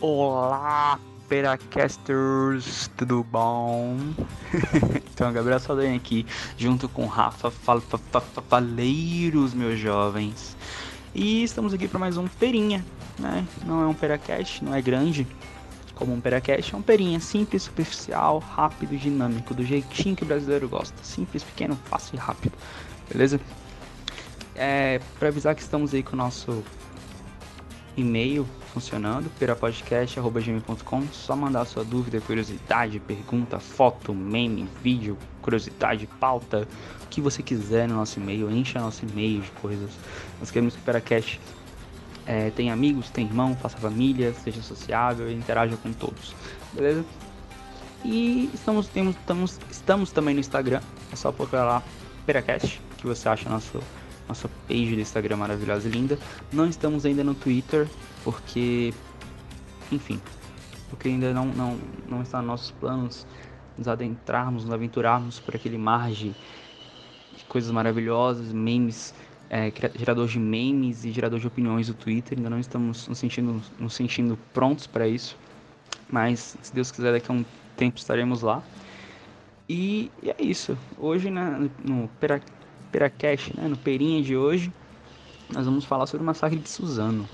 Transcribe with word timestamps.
Olá, 0.00 1.00
Peracasters, 1.28 2.88
tudo 2.96 3.24
bom? 3.24 3.96
então, 5.12 5.32
Gabriel 5.32 5.58
Saldanha 5.58 5.96
aqui, 5.96 6.24
junto 6.56 6.88
com 6.88 7.06
Rafa 7.06 7.50
fal 7.50 7.82
Faleiros, 8.48 9.54
meus 9.54 9.78
jovens. 9.78 10.56
E 11.14 11.42
estamos 11.42 11.74
aqui 11.74 11.88
para 11.88 11.98
mais 11.98 12.16
um 12.16 12.28
Perinha, 12.28 12.84
né? 13.18 13.44
Não 13.66 13.82
é 13.82 13.86
um 13.86 13.94
Peracast, 13.94 14.64
não 14.64 14.74
é 14.74 14.80
grande 14.80 15.26
como 15.96 16.14
um 16.14 16.20
Peracast, 16.20 16.72
é 16.72 16.78
um 16.78 16.82
Perinha 16.82 17.18
simples, 17.18 17.64
superficial, 17.64 18.38
rápido, 18.38 18.96
dinâmico, 18.96 19.52
do 19.52 19.64
jeitinho 19.64 20.14
que 20.14 20.22
o 20.22 20.26
brasileiro 20.26 20.68
gosta. 20.68 20.94
Simples, 21.02 21.42
pequeno, 21.42 21.76
fácil 21.86 22.14
e 22.14 22.18
rápido, 22.18 22.52
beleza? 23.12 23.40
É, 24.60 25.00
para 25.20 25.28
avisar 25.28 25.54
que 25.54 25.62
estamos 25.62 25.94
aí 25.94 26.02
com 26.02 26.14
o 26.14 26.16
nosso 26.16 26.64
e-mail 27.96 28.44
funcionando, 28.72 29.30
perapodcast.gmail.com. 29.38 31.02
Só 31.12 31.36
mandar 31.36 31.64
sua 31.64 31.84
dúvida, 31.84 32.20
curiosidade, 32.20 32.98
pergunta, 32.98 33.60
foto, 33.60 34.12
meme, 34.12 34.68
vídeo, 34.82 35.16
curiosidade, 35.40 36.08
pauta, 36.18 36.66
o 37.04 37.06
que 37.06 37.20
você 37.20 37.40
quiser 37.40 37.88
no 37.88 37.94
nosso 37.94 38.18
e-mail. 38.18 38.50
Encha 38.50 38.80
nosso 38.80 39.06
e-mail 39.06 39.42
de 39.42 39.50
coisas. 39.52 39.90
Nós 40.40 40.50
queremos 40.50 40.74
que 40.74 40.80
o 40.80 40.84
Peracast 40.84 41.40
é, 42.26 42.50
tenha 42.50 42.72
amigos, 42.72 43.10
tenha 43.10 43.28
irmão, 43.28 43.56
faça 43.56 43.78
família, 43.78 44.34
seja 44.42 44.60
sociável 44.60 45.30
e 45.30 45.34
interaja 45.34 45.76
com 45.76 45.92
todos. 45.92 46.34
Beleza? 46.72 47.04
E 48.04 48.50
estamos, 48.52 48.88
temos, 48.88 49.14
estamos, 49.14 49.60
estamos 49.70 50.10
também 50.10 50.34
no 50.34 50.40
Instagram. 50.40 50.80
É 51.12 51.16
só 51.16 51.30
procurar 51.30 51.64
lá 51.64 51.82
Peracast, 52.26 52.80
que 52.96 53.06
você 53.06 53.28
acha 53.28 53.48
nosso 53.48 53.80
nossa 54.28 54.48
page 54.68 54.94
do 54.94 55.00
Instagram 55.00 55.36
maravilhosa 55.36 55.88
e 55.88 55.90
linda. 55.90 56.18
Não 56.52 56.66
estamos 56.66 57.06
ainda 57.06 57.24
no 57.24 57.34
Twitter, 57.34 57.88
porque, 58.22 58.92
enfim, 59.90 60.20
porque 60.90 61.08
ainda 61.08 61.32
não, 61.32 61.46
não, 61.46 61.78
não 62.08 62.22
está 62.22 62.38
nos 62.38 62.46
nossos 62.46 62.70
planos 62.72 63.26
nos 63.78 63.86
adentrarmos, 63.86 64.64
nos 64.64 64.74
aventurarmos 64.74 65.38
por 65.38 65.54
aquele 65.54 65.78
mar 65.78 66.10
de 66.10 66.34
coisas 67.48 67.70
maravilhosas, 67.70 68.52
memes, 68.52 69.14
é, 69.48 69.72
gerador 69.94 70.26
de 70.26 70.38
memes 70.38 71.04
e 71.04 71.12
gerador 71.12 71.38
de 71.38 71.46
opiniões 71.46 71.86
do 71.86 71.94
Twitter. 71.94 72.36
Ainda 72.36 72.50
não 72.50 72.58
estamos 72.58 73.06
nos 73.06 73.18
sentindo, 73.18 73.62
nos 73.78 73.94
sentindo 73.94 74.36
prontos 74.52 74.86
para 74.86 75.06
isso, 75.06 75.36
mas 76.10 76.58
se 76.60 76.74
Deus 76.74 76.90
quiser, 76.90 77.12
daqui 77.12 77.30
a 77.30 77.34
um 77.34 77.44
tempo 77.76 77.98
estaremos 77.98 78.42
lá. 78.42 78.62
E, 79.68 80.10
é 80.24 80.42
isso. 80.42 80.76
Hoje 80.98 81.30
né, 81.30 81.70
no 81.84 82.08
Peracast, 82.90 83.56
né, 83.56 83.68
no 83.68 83.76
Perinha 83.76 84.22
de 84.22 84.36
hoje, 84.36 84.72
nós 85.52 85.64
vamos 85.64 85.84
falar 85.84 86.06
sobre 86.06 86.22
o 86.22 86.26
massacre 86.26 86.58
de 86.58 86.68
Suzano 86.68 87.28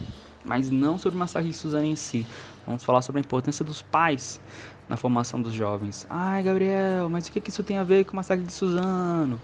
mas 0.45 0.71
não 0.71 0.99
sobre 0.99 1.17
o 1.17 1.19
massacre 1.19 1.51
de 1.51 1.57
Suzano 1.57 1.87
em 1.87 1.97
si. 1.97 2.27
Vamos 2.67 2.85
falar 2.85 3.03
sobre 3.03 3.21
a 3.21 3.25
importância 3.25 3.65
dos 3.65 3.81
pais 3.81 4.41
na 4.89 4.97
formação 4.97 5.41
dos 5.41 5.53
jovens. 5.53 6.07
Ai, 6.11 6.43
Gabriel, 6.43 7.09
mas 7.09 7.27
o 7.27 7.33
que 7.33 7.49
isso 7.49 7.65
tem 7.65 7.79
a 7.79 7.85
ver 7.85 8.05
com 8.05 8.13
o 8.13 8.17
massacre 8.17 8.45
de 8.45 8.53
Suzano? 8.53 9.41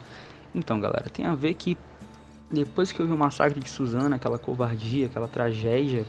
Então, 0.54 0.78
galera, 0.78 1.08
tem 1.08 1.24
a 1.24 1.34
ver 1.34 1.54
que 1.54 1.76
depois 2.50 2.92
que 2.92 3.00
houve 3.00 3.14
o 3.14 3.18
massacre 3.18 3.58
de 3.60 3.68
Suzano, 3.68 4.14
aquela 4.14 4.38
covardia, 4.38 5.06
aquela 5.06 5.28
tragédia, 5.28 6.04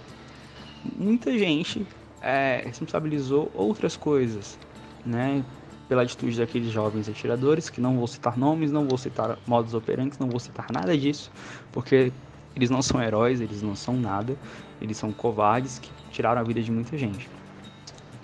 muita 0.98 1.38
gente 1.38 1.86
é, 2.22 2.64
responsabilizou 2.66 3.50
outras 3.54 3.96
coisas, 3.96 4.60
né? 5.06 5.44
Pela 5.92 6.04
atitude 6.04 6.38
daqueles 6.38 6.72
jovens 6.72 7.10
atiradores, 7.10 7.70
que 7.70 7.82
não 7.82 7.98
vou 7.98 8.08
citar 8.08 8.38
nomes, 8.38 8.72
não 8.72 8.88
vou 8.88 8.98
citar 8.98 9.38
modos 9.46 9.74
operantes, 9.74 10.18
não 10.18 10.30
vou 10.30 10.40
citar 10.40 10.68
nada 10.72 10.98
disso, 10.98 11.30
porque 11.70 12.14
eles 12.56 12.70
não 12.70 12.82
são 12.82 13.04
heróis, 13.04 13.42
eles 13.42 13.62
não 13.62 13.76
são 13.76 13.98
nada, 13.98 14.38
eles 14.82 14.96
são 14.96 15.12
covardes 15.12 15.80
que 15.80 15.92
tiraram 16.10 16.40
a 16.40 16.46
vida 16.46 16.62
de 16.62 16.72
muita 16.72 16.98
gente. 16.98 17.30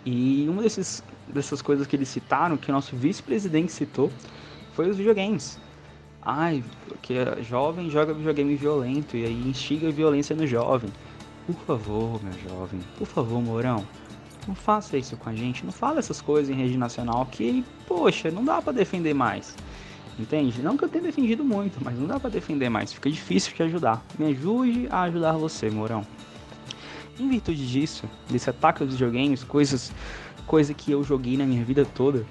E 0.05 0.47
uma 0.47 0.61
desses, 0.61 1.03
dessas 1.27 1.61
coisas 1.61 1.85
que 1.85 1.97
eles 1.97 2.07
citaram, 2.07 2.55
que 2.55 2.71
o 2.71 2.73
nosso 2.73 2.95
vice-presidente 2.95 3.73
citou, 3.73 4.09
foi 4.71 4.89
os 4.89 4.95
videogames. 4.95 5.59
Ai, 6.21 6.63
porque 6.87 7.15
jovem 7.43 7.89
joga 7.89 8.13
videogame 8.13 8.55
violento 8.55 9.17
e 9.17 9.25
aí 9.25 9.45
instiga 9.45 9.91
violência 9.91 10.33
no 10.33 10.47
jovem. 10.47 10.89
Por 11.45 11.57
favor, 11.65 12.23
meu 12.23 12.33
jovem, 12.49 12.79
por 12.97 13.07
favor, 13.07 13.41
Mourão, 13.41 13.85
não 14.47 14.55
faça 14.55 14.97
isso 14.97 15.17
com 15.17 15.29
a 15.29 15.35
gente, 15.35 15.65
não 15.65 15.71
fala 15.71 15.99
essas 15.99 16.21
coisas 16.21 16.49
em 16.49 16.57
rede 16.57 16.77
nacional 16.77 17.25
que, 17.25 17.63
poxa, 17.85 18.31
não 18.31 18.43
dá 18.43 18.61
para 18.61 18.73
defender 18.73 19.13
mais. 19.13 19.55
Entende? 20.17 20.61
Não 20.61 20.75
que 20.75 20.83
eu 20.83 20.89
tenha 20.89 21.03
defendido 21.03 21.43
muito, 21.43 21.77
mas 21.83 21.97
não 21.99 22.07
dá 22.07 22.19
para 22.19 22.29
defender 22.29 22.69
mais, 22.69 22.91
fica 22.91 23.09
difícil 23.09 23.53
te 23.53 23.61
ajudar. 23.63 24.03
Me 24.17 24.27
ajude 24.27 24.87
a 24.89 25.01
ajudar 25.03 25.33
você, 25.33 25.69
Mourão. 25.69 26.05
Em 27.19 27.29
virtude 27.29 27.67
disso, 27.67 28.05
desse 28.29 28.49
ataque 28.49 28.81
aos 28.81 28.91
videogames, 28.91 29.43
coisas, 29.43 29.91
coisa 30.45 30.73
que 30.73 30.91
eu 30.91 31.03
joguei 31.03 31.37
na 31.37 31.45
minha 31.45 31.63
vida 31.63 31.85
toda, 31.85 32.25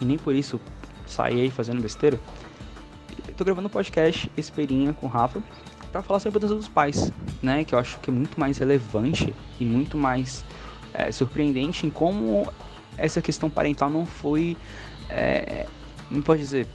e 0.00 0.04
nem 0.04 0.18
por 0.18 0.34
isso 0.34 0.60
saí 1.06 1.40
aí 1.40 1.50
fazendo 1.50 1.80
besteira, 1.80 2.18
eu 3.28 3.34
tô 3.34 3.44
gravando 3.44 3.68
um 3.68 3.70
podcast, 3.70 4.30
Esperinha, 4.36 4.92
com 4.92 5.06
o 5.06 5.08
Rafa, 5.08 5.42
para 5.90 6.02
falar 6.02 6.20
sobre 6.20 6.28
a 6.28 6.30
importância 6.30 6.56
dos 6.56 6.68
pais, 6.68 7.12
né? 7.42 7.64
Que 7.64 7.74
eu 7.74 7.78
acho 7.78 8.00
que 8.00 8.10
é 8.10 8.12
muito 8.12 8.38
mais 8.40 8.58
relevante 8.58 9.34
e 9.60 9.64
muito 9.64 9.96
mais 9.96 10.44
é, 10.94 11.10
surpreendente 11.10 11.86
em 11.86 11.90
como 11.90 12.50
essa 12.96 13.22
questão 13.22 13.48
parental 13.48 13.90
não 13.90 14.04
foi, 14.06 14.56
é, 15.08 15.66
não 16.10 16.22
pode 16.22 16.40
dizer, 16.40 16.66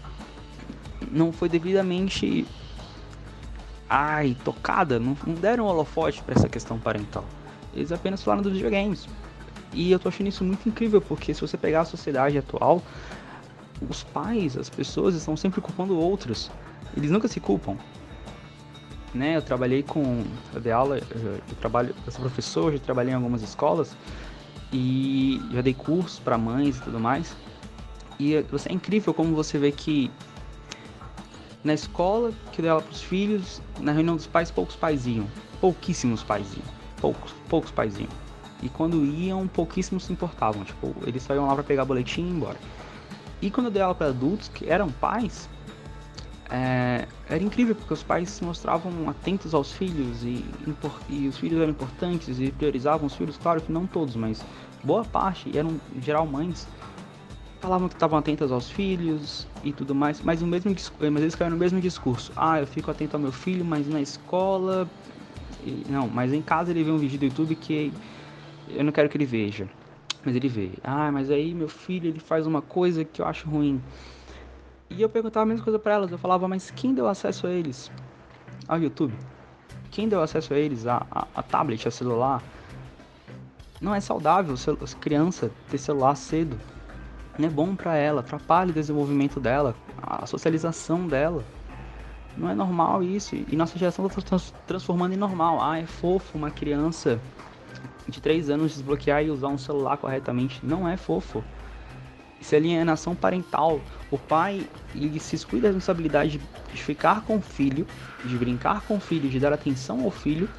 não 1.12 1.32
foi 1.32 1.48
devidamente 1.50 2.46
ai, 3.90 4.36
tocada, 4.44 5.00
não, 5.00 5.18
não 5.26 5.36
deram 5.36 5.66
holofote 5.66 6.22
para 6.24 6.36
essa 6.36 6.50
questão 6.50 6.78
parental. 6.78 7.26
Eles 7.74 7.92
apenas 7.92 8.24
falaram 8.24 8.42
dos 8.42 8.54
videogames. 8.54 9.08
E 9.74 9.92
eu 9.92 10.00
tô 10.00 10.10
achando 10.10 10.28
isso 10.28 10.44
muito 10.44 10.68
incrível, 10.68 11.02
porque 11.02 11.34
se 11.34 11.42
você 11.42 11.58
pegar 11.58 11.82
a 11.82 11.86
sociedade 11.86 12.38
atual, 12.38 12.82
os 13.88 14.04
pais, 14.04 14.58
as 14.58 14.70
pessoas 14.70 15.16
estão 15.16 15.38
sempre 15.38 15.62
culpando 15.62 15.98
outros. 15.98 16.50
Eles 16.96 17.12
nunca 17.12 17.28
se 17.28 17.40
culpam. 17.40 17.78
Né? 19.14 19.38
Eu 19.38 19.42
trabalhei 19.42 19.84
com. 19.84 20.24
Eu 20.54 20.62
dei 20.62 20.72
aula, 20.72 20.98
eu, 20.98 21.56
trabalho, 21.60 21.96
eu 22.06 22.12
sou 22.12 22.22
professor, 22.22 22.72
já 22.74 22.80
trabalhei 22.80 23.14
em 23.14 23.16
algumas 23.16 23.42
escolas 23.42 23.96
e 24.72 25.42
já 25.52 25.62
dei 25.62 25.74
cursos 25.74 26.20
para 26.20 26.38
mães 26.38 26.78
e 26.78 26.82
tudo 26.82 27.00
mais. 27.00 27.36
E 28.20 28.36
é, 28.36 28.40
é 28.40 28.74
incrível 28.74 29.14
como 29.14 29.36
você 29.36 29.58
vê 29.58 29.72
que 29.72 30.12
na 31.64 31.74
escola 31.74 32.32
que 32.52 32.62
deu 32.62 32.72
ela 32.72 32.82
para 32.82 32.92
os 32.92 33.02
filhos, 33.02 33.62
na 33.80 33.92
reunião 33.92 34.16
dos 34.16 34.28
pais, 34.28 34.52
poucos 34.52 34.76
pais 34.76 35.06
iam. 35.06 35.28
Pouquíssimos 35.60 36.24
pais 36.24 36.48
iam. 36.54 36.66
Poucos, 37.00 37.34
poucos 37.50 37.72
pais 37.72 38.00
iam. 38.00 38.10
E 38.62 38.70
quando 38.70 39.06
iam, 39.06 39.48
pouquíssimos 39.48 40.06
se 40.06 40.14
importavam. 40.14 40.64
Tipo, 40.64 40.96
eles 41.06 41.24
só 41.24 41.34
iam 41.34 41.48
lá 41.48 41.54
para 41.54 41.64
pegar 41.64 41.86
boletim 41.86 42.22
e 42.22 42.26
ir 42.26 42.32
embora. 42.32 42.58
E 43.42 43.52
quando 43.52 43.68
eu 43.68 43.72
dei 43.72 43.82
aula 43.82 43.94
para 43.94 44.08
adultos 44.08 44.48
que 44.48 44.68
eram 44.68 44.90
pais, 44.90 45.48
é, 46.50 47.06
era 47.30 47.44
incrível 47.44 47.76
porque 47.76 47.94
os 47.94 48.04
pais 48.04 48.30
se 48.30 48.44
mostravam 48.44 49.10
atentos 49.10 49.54
aos 49.54 49.72
filhos 49.72 50.24
e, 50.24 50.46
e, 51.10 51.28
os 51.28 51.38
filhos 51.38 51.60
eram 51.60 51.72
importantes 51.72 52.40
e 52.40 52.52
priorizavam 52.52 53.08
os 53.08 53.16
filhos. 53.16 53.38
Claro 53.38 53.62
que 53.62 53.72
não 53.72 53.86
todos, 53.86 54.16
mas 54.16 54.44
boa 54.84 55.04
parte, 55.04 55.58
eram 55.58 55.80
em 55.94 56.02
geral 56.02 56.26
mães, 56.26 56.68
falavam 57.60 57.90
que 57.90 57.96
estavam 57.96 58.18
atentas 58.18 58.52
aos 58.52 58.70
filhos 58.70 59.48
e 59.64 59.74
tudo 59.74 59.94
mais, 59.94 60.22
mas, 60.22 60.42
o 60.42 60.48
mesmo, 60.48 60.74
mas 61.12 61.22
eles 61.22 61.36
caíram 61.36 61.56
no 61.56 61.60
mesmo 61.60 61.82
discurso. 61.82 62.32
Ah, 62.36 62.60
eu 62.60 62.68
fico 62.68 62.90
atento 62.90 63.18
ao 63.18 63.22
meu 63.22 63.32
filho, 63.32 63.66
mas 63.66 63.88
na 63.88 64.02
escola. 64.02 64.90
Não, 65.90 66.08
mas 66.08 66.32
em 66.32 66.42
casa 66.42 66.72
ele 66.72 66.84
vê 66.84 66.92
um 66.92 66.98
vídeo 66.98 67.20
do 67.20 67.26
YouTube 67.26 67.56
que 67.56 67.92
eu 68.70 68.84
não 68.84 68.92
quero 68.92 69.10
que 69.10 69.18
ele 69.18 69.26
veja. 69.26 69.68
Mas 70.24 70.36
ele 70.36 70.48
vê. 70.48 70.72
Ah, 70.84 71.12
mas 71.12 71.30
aí 71.30 71.54
meu 71.54 71.68
filho 71.68 72.08
ele 72.08 72.20
faz 72.20 72.48
uma 72.48 72.62
coisa 72.62 73.04
que 73.04 73.22
eu 73.22 73.26
acho 73.26 73.50
ruim. 73.50 73.82
E 74.90 75.02
eu 75.02 75.10
perguntava 75.10 75.44
a 75.44 75.46
mesma 75.46 75.64
coisa 75.64 75.80
para 75.80 75.94
elas. 75.94 76.12
Eu 76.12 76.18
falava, 76.18 76.48
mas 76.48 76.72
quem 76.72 76.94
deu 76.94 77.08
acesso 77.08 77.48
a 77.48 77.52
eles? 77.52 77.92
Ao 78.68 78.80
YouTube? 78.80 79.14
Quem 79.92 80.08
deu 80.08 80.22
acesso 80.22 80.54
a 80.54 80.58
eles? 80.58 80.86
A, 80.88 81.06
a, 81.12 81.28
a 81.36 81.44
tablet, 81.44 81.88
a 81.88 81.92
celular? 81.92 82.44
Não 83.80 83.94
é 83.94 84.00
saudável 84.00 84.56
criança 85.00 85.52
ter 85.70 85.78
celular 85.78 86.16
cedo 86.16 86.58
não 87.38 87.48
é 87.48 87.52
bom 87.52 87.76
para 87.76 87.96
ela, 87.96 88.22
atrapalha 88.22 88.72
o 88.72 88.74
desenvolvimento 88.74 89.40
dela, 89.40 89.76
a 90.02 90.26
socialização 90.26 91.08
dela. 91.08 91.44
Não 92.36 92.50
é 92.50 92.56
normal 92.56 93.04
isso. 93.04 93.36
E 93.36 93.56
nossa 93.56 93.78
geração 93.78 94.06
está 94.06 94.38
transformando 94.66 95.14
em 95.14 95.18
normal. 95.18 95.62
Ah, 95.62 95.78
é 95.78 95.86
fofo 95.86 96.38
uma 96.38 96.52
criança 96.52 97.20
de 98.08 98.22
3 98.22 98.50
anos 98.50 98.74
desbloquear 98.74 99.24
e 99.24 99.30
usar 99.30 99.48
um 99.48 99.58
celular 99.58 99.98
corretamente. 99.98 100.60
Não 100.64 100.88
é 100.88 100.98
fofo. 100.98 101.44
Isso 102.40 102.54
é 102.56 102.58
alienação 102.58 103.16
parental. 103.16 103.82
O 104.12 104.18
pai 104.18 104.68
ele 104.96 105.20
se 105.20 105.36
exclui 105.36 105.62
da 105.62 105.68
responsabilidade 105.68 106.40
de 106.74 106.84
ficar 106.84 107.22
com 107.22 107.38
o 107.38 107.42
filho, 107.42 107.86
de 108.24 108.38
brincar 108.38 108.82
com 108.82 108.98
o 108.98 109.00
filho, 109.00 109.30
de 109.30 109.40
dar 109.40 109.54
atenção 109.54 110.04
ao 110.04 110.12
filho 110.12 110.50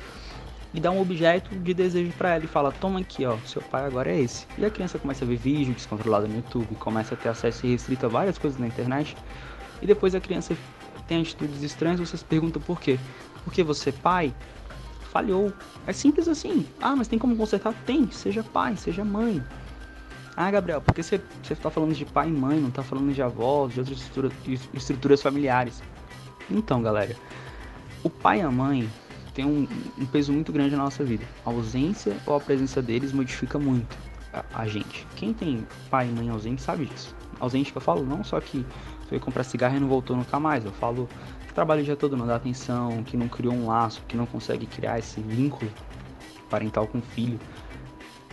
e 0.72 0.80
dá 0.80 0.90
um 0.90 1.00
objeto 1.00 1.54
de 1.56 1.72
desejo 1.72 2.12
para 2.12 2.34
ela 2.34 2.44
e 2.44 2.48
fala: 2.48 2.70
Toma 2.70 3.00
aqui, 3.00 3.24
ó, 3.24 3.36
seu 3.46 3.62
pai 3.62 3.86
agora 3.86 4.10
é 4.10 4.20
esse. 4.20 4.46
E 4.56 4.64
a 4.64 4.70
criança 4.70 4.98
começa 4.98 5.24
a 5.24 5.28
ver 5.28 5.36
vídeo 5.36 5.74
descontrolado 5.74 6.28
no 6.28 6.36
YouTube, 6.36 6.74
começa 6.76 7.14
a 7.14 7.16
ter 7.16 7.28
acesso 7.28 7.66
restrito 7.66 8.06
a 8.06 8.08
várias 8.08 8.38
coisas 8.38 8.58
na 8.58 8.66
internet. 8.66 9.16
E 9.80 9.86
depois 9.86 10.14
a 10.14 10.20
criança 10.20 10.56
tem 11.06 11.20
atitudes 11.20 11.62
estranhas, 11.62 12.00
você 12.00 12.16
se 12.16 12.24
pergunta 12.24 12.60
por 12.60 12.80
quê. 12.80 12.98
porque 13.44 13.62
você, 13.62 13.90
pai, 13.90 14.34
falhou. 15.10 15.52
É 15.86 15.92
simples 15.92 16.28
assim. 16.28 16.66
Ah, 16.80 16.94
mas 16.94 17.08
tem 17.08 17.18
como 17.18 17.34
consertar? 17.36 17.72
Tem. 17.86 18.10
Seja 18.10 18.42
pai, 18.42 18.76
seja 18.76 19.04
mãe. 19.04 19.42
Ah, 20.40 20.52
Gabriel, 20.52 20.80
por 20.80 20.94
que 20.94 21.02
você 21.02 21.20
está 21.50 21.68
falando 21.68 21.92
de 21.92 22.04
pai 22.04 22.28
e 22.28 22.30
mãe, 22.30 22.60
não 22.60 22.68
está 22.68 22.80
falando 22.80 23.12
de 23.12 23.20
avós, 23.20 23.72
de 23.72 23.80
outras 23.80 23.98
estrutura, 23.98 24.32
estruturas 24.72 25.20
familiares? 25.20 25.82
Então, 26.48 26.80
galera, 26.80 27.16
o 28.04 28.08
pai 28.08 28.38
e 28.38 28.42
a 28.42 28.48
mãe 28.48 28.88
têm 29.34 29.44
um, 29.44 29.66
um, 29.98 30.06
peso 30.06 30.32
muito 30.32 30.52
grande 30.52 30.76
na 30.76 30.84
nossa 30.84 31.02
vida. 31.02 31.24
A 31.44 31.50
ausência 31.50 32.16
ou 32.24 32.36
a 32.36 32.40
presença 32.40 32.80
deles 32.80 33.12
modifica 33.12 33.58
muito 33.58 33.98
a, 34.32 34.44
a 34.54 34.68
gente. 34.68 35.04
Quem 35.16 35.34
tem 35.34 35.66
pai 35.90 36.06
e 36.06 36.12
mãe 36.12 36.28
ausente 36.28 36.62
sabe 36.62 36.86
disso. 36.86 37.16
Ausente 37.40 37.72
que 37.72 37.78
eu 37.78 37.82
falo, 37.82 38.06
não 38.06 38.22
só 38.22 38.40
que 38.40 38.64
foi 39.08 39.18
comprar 39.18 39.42
cigarro 39.42 39.76
e 39.76 39.80
não 39.80 39.88
voltou 39.88 40.16
nunca 40.16 40.38
mais. 40.38 40.64
Eu 40.64 40.70
falo 40.70 41.08
que 41.48 41.52
trabalha 41.52 41.80
o 41.80 41.84
dia 41.84 41.96
todo, 41.96 42.16
não 42.16 42.28
dá 42.28 42.36
atenção, 42.36 43.02
que 43.02 43.16
não 43.16 43.26
criou 43.26 43.54
um 43.54 43.66
laço, 43.66 44.04
que 44.06 44.16
não 44.16 44.24
consegue 44.24 44.66
criar 44.66 45.00
esse 45.00 45.20
vínculo 45.20 45.68
parental 46.48 46.86
com 46.86 46.98
o 46.98 47.02
filho. 47.02 47.40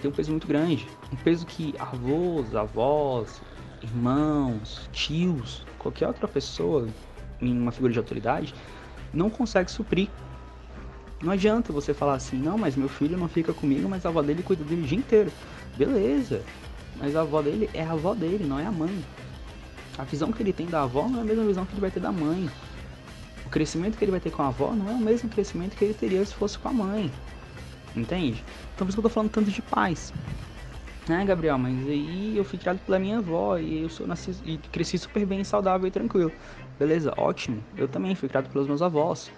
Tem 0.02 0.10
um 0.10 0.14
peso 0.14 0.32
muito 0.32 0.48
grande. 0.48 0.88
Um 1.12 1.16
peso 1.16 1.46
que 1.46 1.74
avós, 1.80 2.56
avós, 2.56 3.42
irmãos, 3.82 4.90
tios, 4.92 5.66
qualquer 5.80 6.08
outra 6.08 6.28
pessoa 6.28 6.88
em 7.42 7.58
uma 7.58 7.72
figura 7.72 7.94
de 7.94 8.00
autoridade 8.00 8.54
não 9.14 9.30
consegue 9.30 9.72
suprir. 9.72 10.10
Não 11.22 11.32
adianta 11.32 11.72
você 11.72 11.94
falar 11.94 12.16
assim, 12.16 12.38
não, 12.38 12.58
mas 12.58 12.76
meu 12.76 12.90
filho 12.90 13.18
não 13.18 13.28
fica 13.28 13.54
comigo, 13.54 13.88
mas 13.88 14.06
a 14.06 14.10
avó 14.10 14.22
dele 14.22 14.44
cuida 14.44 14.64
dele 14.64 14.82
o 14.82 14.86
dia 14.86 14.98
inteiro. 14.98 15.32
Beleza, 15.78 16.44
mas 16.98 17.16
a 17.16 17.22
avó 17.22 17.42
dele 17.42 17.70
é 17.74 17.84
a 17.84 17.92
avó 17.92 18.14
dele, 18.14 18.46
não 18.46 18.60
é 18.60 18.66
a 18.66 18.72
mãe. 18.72 19.04
A 19.98 20.04
visão 20.04 20.32
que 20.32 20.44
ele 20.44 20.52
tem 20.52 20.66
da 20.66 20.84
avó 20.84 21.08
não 21.08 21.20
é 21.20 21.22
a 21.22 21.26
mesma 21.26 21.46
visão 21.46 21.66
que 21.66 21.74
ele 21.74 21.82
vai 21.82 21.92
ter 21.92 22.02
da 22.02 22.12
mãe. 22.12 22.50
O 23.46 23.50
crescimento 23.50 23.98
que 23.98 24.04
ele 24.04 24.12
vai 24.12 24.20
ter 24.20 24.32
com 24.32 24.44
a 24.44 24.48
avó 24.48 24.74
não 24.74 24.90
é 24.90 24.94
o 24.94 24.98
mesmo 24.98 25.30
crescimento 25.30 25.76
que 25.76 25.86
ele 25.86 25.94
teria 25.94 26.26
se 26.26 26.34
fosse 26.34 26.58
com 26.60 26.68
a 26.68 26.74
mãe. 26.74 27.12
Entende? 27.96 28.44
Então 28.74 28.86
por 28.86 28.90
isso 28.90 28.96
que 28.96 29.00
eu 29.00 29.04
tô 29.04 29.10
falando 29.10 29.32
tanto 29.32 29.52
de 29.52 29.62
pais. 29.62 30.14
Né, 31.08 31.24
Gabriel? 31.24 31.58
Mas 31.58 31.88
aí 31.88 32.36
eu 32.36 32.44
fui 32.44 32.58
criado 32.58 32.80
pela 32.80 32.98
minha 32.98 33.20
avó 33.20 33.58
e 33.58 33.84
eu 33.84 33.90
sou 33.90 34.08
nasci 34.08 34.36
e 34.44 34.58
cresci 34.58 34.98
super 34.98 35.26
bem, 35.26 35.44
saudável 35.44 35.88
e 35.88 35.92
tranquilo. 35.92 36.32
Beleza, 36.80 37.14
ótimo. 37.16 37.64
Eu 37.78 37.88
também 37.88 38.16
fui 38.16 38.28
criado 38.28 38.50
pelos 38.50 38.68
meus 38.68 38.82
avós. 38.82 39.32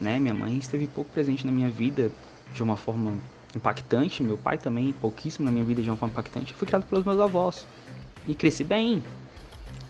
Né? 0.00 0.18
Minha 0.18 0.34
mãe 0.34 0.56
esteve 0.56 0.86
pouco 0.86 1.10
presente 1.10 1.44
na 1.44 1.52
minha 1.52 1.68
vida 1.68 2.10
de 2.52 2.62
uma 2.62 2.76
forma 2.76 3.18
impactante, 3.56 4.22
meu 4.22 4.38
pai 4.38 4.58
também 4.58 4.92
pouquíssimo 4.92 5.44
na 5.44 5.52
minha 5.52 5.64
vida 5.64 5.82
de 5.82 5.90
uma 5.90 5.96
forma 5.96 6.12
impactante. 6.12 6.52
Eu 6.52 6.58
fui 6.58 6.66
criado 6.66 6.84
pelos 6.84 7.04
meus 7.04 7.20
avós 7.20 7.66
e 8.26 8.34
cresci 8.34 8.64
bem, 8.64 9.02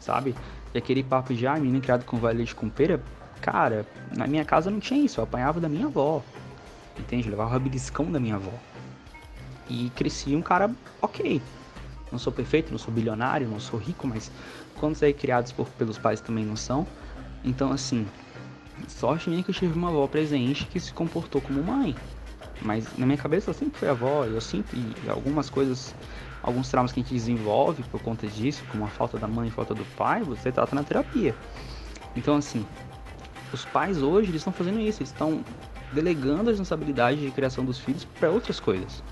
sabe? 0.01 0.35
E 0.75 0.79
aquele 0.79 1.03
papo 1.03 1.33
de 1.35 1.47
ah, 1.47 1.55
menino 1.55 1.81
criado 1.81 2.05
com 2.05 2.17
vale 2.19 2.45
de 2.45 2.55
pera, 2.75 3.01
cara, 3.41 3.87
na 4.17 4.27
minha 4.27 4.45
casa 4.45 4.71
não 4.71 4.81
tinha 4.81 5.05
isso, 5.05 5.21
eu 5.21 5.25
apanhava 5.25 5.61
da 5.61 5.69
minha 5.69 5.87
avó. 5.87 6.23
Entende? 6.99 7.29
Eu 7.31 7.41
o 7.41 7.61
beliscão 7.61 8.11
da 8.11 8.21
minha 8.21 8.37
avó. 8.37 8.53
E 9.69 9.91
cresci 9.91 10.35
um 10.35 10.43
cara 10.43 10.71
ok. 11.01 11.41
Não 12.13 12.19
sou 12.19 12.33
perfeito, 12.33 12.71
não 12.71 12.79
sou 12.79 12.93
bilionário, 12.93 13.49
não 13.49 13.59
sou 13.59 13.79
rico, 13.79 14.07
mas 14.07 14.31
quando 14.79 14.95
saí 14.95 15.13
criados 15.13 15.51
por, 15.53 15.69
pelos 15.71 15.99
pais 15.99 16.21
também 16.21 16.45
não 16.45 16.57
são. 16.57 16.87
Então, 17.45 17.73
assim, 17.73 18.07
sorte 18.89 19.29
minha 19.29 19.43
que 19.43 19.51
eu 19.51 19.55
tive 19.55 19.75
uma 19.75 19.89
avó 19.89 20.07
presente 20.07 20.67
que 20.67 20.79
se 20.79 20.93
comportou 20.93 21.41
como 21.41 21.63
mãe. 21.63 21.95
Mas 22.63 22.87
na 22.97 23.05
minha 23.05 23.19
cabeça 23.19 23.51
eu 23.51 23.55
sempre 23.55 23.79
fui 23.79 23.89
avó, 23.89 24.25
eu 24.25 24.41
sempre, 24.41 24.79
algumas 25.09 25.51
coisas, 25.51 25.95
alguns 26.43 26.69
traumas 26.69 26.93
que 26.93 27.01
a 27.01 27.03
gente 27.03 27.13
desenvolve 27.13 27.83
por 27.85 28.01
conta 28.01 28.27
disso, 28.27 28.65
como 28.71 28.85
a 28.85 28.89
falta 28.89 29.19
da 29.19 29.27
mãe 29.27 29.49
e 29.49 29.51
falta 29.51 29.75
do 29.75 29.85
pai, 29.97 30.23
você 30.23 30.53
trata 30.53 30.75
na 30.75 30.83
terapia. 30.83 31.35
Então, 32.17 32.37
assim, 32.37 32.65
os 33.53 33.65
pais 33.65 34.03
hoje 34.03 34.31
eles 34.31 34.41
estão 34.41 34.53
fazendo 34.53 34.81
isso, 34.81 35.01
eles 35.03 35.11
estão 35.11 35.45
delegando 35.95 36.51
a 36.51 36.53
responsabilidade 36.53 37.21
de 37.21 37.31
criação 37.31 37.65
dos 37.65 37.79
filhos 37.79 38.05
para 38.05 38.31
outras 38.31 38.61
coisas 38.61 39.03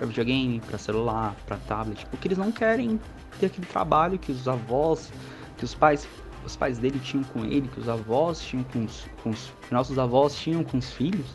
para 0.00 0.06
videogame, 0.06 0.60
para 0.60 0.78
celular, 0.78 1.36
para 1.46 1.58
tablet, 1.58 2.06
porque 2.06 2.26
eles 2.26 2.38
não 2.38 2.50
querem 2.50 2.98
ter 3.38 3.46
aquele 3.46 3.66
trabalho 3.66 4.18
que 4.18 4.32
os 4.32 4.48
avós, 4.48 5.12
que 5.58 5.64
os 5.64 5.74
pais, 5.74 6.08
os 6.42 6.56
pais 6.56 6.78
dele 6.78 6.98
tinham 6.98 7.22
com 7.22 7.44
ele, 7.44 7.68
que 7.68 7.78
os 7.78 7.86
avós 7.86 8.40
tinham 8.40 8.64
com 8.64 8.82
os, 8.82 9.06
com 9.22 9.28
os 9.28 9.52
que 9.68 9.74
nossos 9.74 9.98
avós 9.98 10.34
tinham 10.34 10.64
com 10.64 10.78
os 10.78 10.90
filhos, 10.90 11.26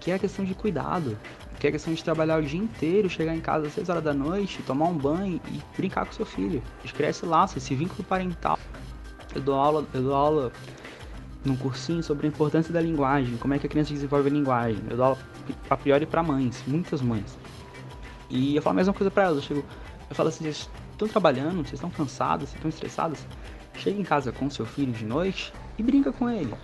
que 0.00 0.10
é 0.10 0.14
a 0.14 0.18
questão 0.18 0.44
de 0.44 0.52
cuidado, 0.52 1.16
que 1.60 1.66
é 1.68 1.70
a 1.70 1.72
questão 1.72 1.94
de 1.94 2.02
trabalhar 2.02 2.40
o 2.40 2.42
dia 2.42 2.58
inteiro, 2.58 3.08
chegar 3.08 3.36
em 3.36 3.40
casa 3.40 3.68
às 3.68 3.72
6 3.74 3.88
horas 3.88 4.02
da 4.02 4.12
noite, 4.12 4.60
tomar 4.64 4.86
um 4.86 4.98
banho 4.98 5.40
e 5.48 5.62
brincar 5.76 6.04
com 6.04 6.12
seu 6.12 6.26
filho. 6.26 6.60
Criar 6.96 7.10
esse 7.10 7.24
laço, 7.24 7.56
esse 7.56 7.72
vínculo 7.72 8.02
parental. 8.02 8.58
Eu 9.32 9.40
dou 9.40 9.54
aula, 9.54 9.86
eu 9.94 10.02
dou 10.02 10.14
aula 10.14 10.52
num 11.44 11.56
cursinho 11.56 12.02
sobre 12.02 12.26
a 12.26 12.28
importância 12.28 12.72
da 12.72 12.80
linguagem, 12.80 13.36
como 13.36 13.54
é 13.54 13.58
que 13.58 13.66
a 13.66 13.68
criança 13.68 13.92
desenvolve 13.92 14.28
a 14.28 14.32
linguagem. 14.32 14.82
Eu 14.88 14.96
dou 14.96 15.06
aula 15.06 15.18
a 15.68 15.76
priori 15.76 16.06
para 16.06 16.22
mães, 16.22 16.62
muitas 16.66 17.02
mães. 17.02 17.36
E 18.30 18.56
eu 18.56 18.62
falo 18.62 18.74
a 18.74 18.76
mesma 18.76 18.92
coisa 18.94 19.10
pra 19.10 19.24
elas. 19.24 19.36
Eu, 19.36 19.42
chego, 19.42 19.64
eu 20.08 20.16
falo 20.16 20.28
assim: 20.28 20.44
vocês 20.44 20.70
estão 20.92 21.08
trabalhando, 21.08 21.56
vocês 21.56 21.74
estão 21.74 21.90
cansados, 21.90 22.48
vocês 22.48 22.56
estão 22.56 22.68
estressados. 22.68 23.26
Chega 23.74 24.00
em 24.00 24.04
casa 24.04 24.30
com 24.32 24.48
seu 24.50 24.66
filho 24.66 24.92
de 24.92 25.04
noite 25.04 25.52
e 25.78 25.82
brinca 25.82 26.12
com 26.12 26.28
ele. 26.28 26.54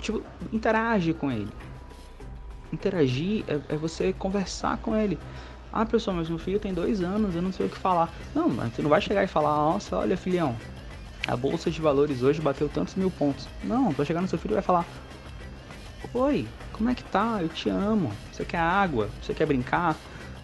Tipo, 0.00 0.22
interage 0.52 1.12
com 1.12 1.30
ele. 1.30 1.48
Interagir 2.72 3.44
é, 3.48 3.74
é 3.74 3.76
você 3.76 4.12
conversar 4.12 4.78
com 4.78 4.96
ele. 4.96 5.18
Ah, 5.72 5.84
pessoal, 5.84 6.16
mas 6.16 6.28
meu 6.28 6.38
filho 6.38 6.58
tem 6.58 6.72
dois 6.72 7.02
anos, 7.02 7.34
eu 7.34 7.42
não 7.42 7.52
sei 7.52 7.66
o 7.66 7.68
que 7.68 7.76
falar. 7.76 8.12
Não, 8.34 8.48
você 8.48 8.80
não 8.80 8.88
vai 8.88 9.00
chegar 9.00 9.22
e 9.22 9.26
falar, 9.26 9.54
nossa, 9.54 9.96
olha, 9.96 10.16
filhão, 10.16 10.56
a 11.28 11.36
bolsa 11.36 11.70
de 11.70 11.80
valores 11.80 12.22
hoje 12.22 12.40
bateu 12.40 12.68
tantos 12.70 12.94
mil 12.94 13.10
pontos. 13.10 13.46
Não, 13.62 13.90
vai 13.90 14.06
chegar 14.06 14.22
no 14.22 14.28
seu 14.28 14.38
filho 14.38 14.52
e 14.52 14.54
vai 14.54 14.62
falar, 14.62 14.86
oi, 16.14 16.48
como 16.72 16.88
é 16.88 16.94
que 16.94 17.04
tá? 17.04 17.38
Eu 17.42 17.48
te 17.50 17.68
amo. 17.68 18.10
Você 18.32 18.46
quer 18.46 18.58
água? 18.58 19.10
Você 19.20 19.34
quer 19.34 19.44
brincar? 19.44 19.94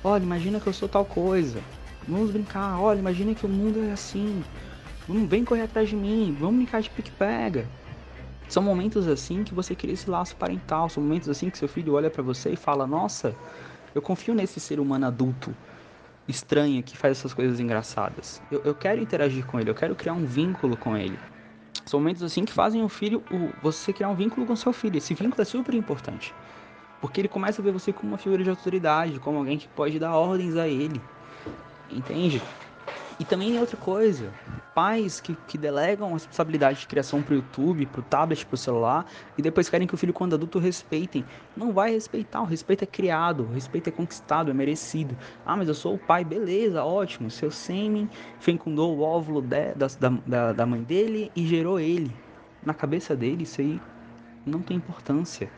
Olha, 0.02 0.22
imagina 0.22 0.60
que 0.60 0.66
eu 0.66 0.74
sou 0.74 0.86
tal 0.86 1.04
coisa. 1.06 1.58
Vamos 2.06 2.30
brincar. 2.30 2.78
Olha, 2.78 2.98
imagina 2.98 3.34
que 3.34 3.46
o 3.46 3.48
mundo 3.48 3.82
é 3.82 3.92
assim. 3.92 4.44
Vamos, 5.08 5.26
vem 5.26 5.42
correr 5.42 5.62
atrás 5.62 5.88
de 5.88 5.96
mim. 5.96 6.36
Vamos 6.38 6.56
brincar 6.56 6.82
de 6.82 6.90
pique-pega. 6.90 7.66
São 8.46 8.62
momentos 8.62 9.08
assim 9.08 9.42
que 9.42 9.54
você 9.54 9.74
cria 9.74 9.94
esse 9.94 10.10
laço 10.10 10.36
parental. 10.36 10.90
São 10.90 11.02
momentos 11.02 11.30
assim 11.30 11.48
que 11.48 11.56
seu 11.56 11.66
filho 11.66 11.94
olha 11.94 12.10
para 12.10 12.22
você 12.22 12.50
e 12.50 12.56
fala: 12.56 12.86
Nossa, 12.86 13.34
eu 13.94 14.02
confio 14.02 14.34
nesse 14.34 14.60
ser 14.60 14.78
humano 14.78 15.06
adulto 15.06 15.56
estranho 16.26 16.82
que 16.82 16.96
faz 16.96 17.18
essas 17.18 17.34
coisas 17.34 17.60
engraçadas. 17.60 18.40
Eu, 18.50 18.62
eu 18.64 18.74
quero 18.74 19.00
interagir 19.00 19.44
com 19.46 19.60
ele. 19.60 19.70
Eu 19.70 19.74
quero 19.74 19.94
criar 19.94 20.14
um 20.14 20.24
vínculo 20.24 20.76
com 20.76 20.96
ele. 20.96 21.18
São 21.86 22.00
momentos 22.00 22.22
assim 22.22 22.44
que 22.44 22.52
fazem 22.52 22.82
o 22.82 22.88
filho, 22.88 23.22
o, 23.30 23.50
você 23.62 23.92
criar 23.92 24.08
um 24.08 24.14
vínculo 24.14 24.46
com 24.46 24.56
seu 24.56 24.72
filho. 24.72 24.96
Esse 24.96 25.12
vínculo 25.14 25.42
é 25.42 25.44
super 25.44 25.74
importante. 25.74 26.34
Porque 27.00 27.20
ele 27.20 27.28
começa 27.28 27.60
a 27.60 27.64
ver 27.64 27.72
você 27.72 27.92
como 27.92 28.12
uma 28.12 28.18
figura 28.18 28.42
de 28.42 28.48
autoridade, 28.48 29.20
como 29.20 29.38
alguém 29.38 29.58
que 29.58 29.68
pode 29.68 29.98
dar 29.98 30.16
ordens 30.16 30.56
a 30.56 30.66
ele. 30.66 31.00
Entende? 31.90 32.40
E 33.18 33.24
também 33.24 33.58
outra 33.58 33.76
coisa, 33.76 34.32
pais 34.74 35.20
que, 35.20 35.36
que 35.46 35.56
delegam 35.56 36.10
a 36.10 36.12
responsabilidade 36.14 36.80
de 36.80 36.86
criação 36.88 37.22
pro 37.22 37.36
YouTube, 37.36 37.86
pro 37.86 38.02
tablet, 38.02 38.44
pro 38.44 38.56
celular, 38.56 39.06
e 39.38 39.42
depois 39.42 39.68
querem 39.68 39.86
que 39.86 39.94
o 39.94 39.96
filho, 39.96 40.12
quando 40.12 40.34
adulto, 40.34 40.58
respeitem. 40.58 41.24
Não 41.56 41.72
vai 41.72 41.92
respeitar, 41.92 42.42
o 42.42 42.44
respeito 42.44 42.82
é 42.82 42.86
criado, 42.86 43.44
o 43.44 43.52
respeito 43.52 43.88
é 43.88 43.92
conquistado, 43.92 44.50
é 44.50 44.54
merecido. 44.54 45.16
Ah, 45.46 45.56
mas 45.56 45.68
eu 45.68 45.74
sou 45.74 45.94
o 45.94 45.98
pai, 45.98 46.24
beleza, 46.24 46.84
ótimo. 46.84 47.30
Seu 47.30 47.50
sêmen 47.50 48.10
fecundou 48.40 48.96
o 48.96 49.00
óvulo 49.02 49.40
de, 49.40 49.74
da, 49.74 49.86
da, 50.26 50.52
da 50.52 50.66
mãe 50.66 50.82
dele 50.82 51.30
e 51.36 51.46
gerou 51.46 51.78
ele. 51.78 52.10
Na 52.64 52.74
cabeça 52.74 53.14
dele, 53.14 53.44
isso 53.44 53.60
aí 53.60 53.80
não 54.44 54.60
tem 54.60 54.76
importância. 54.76 55.50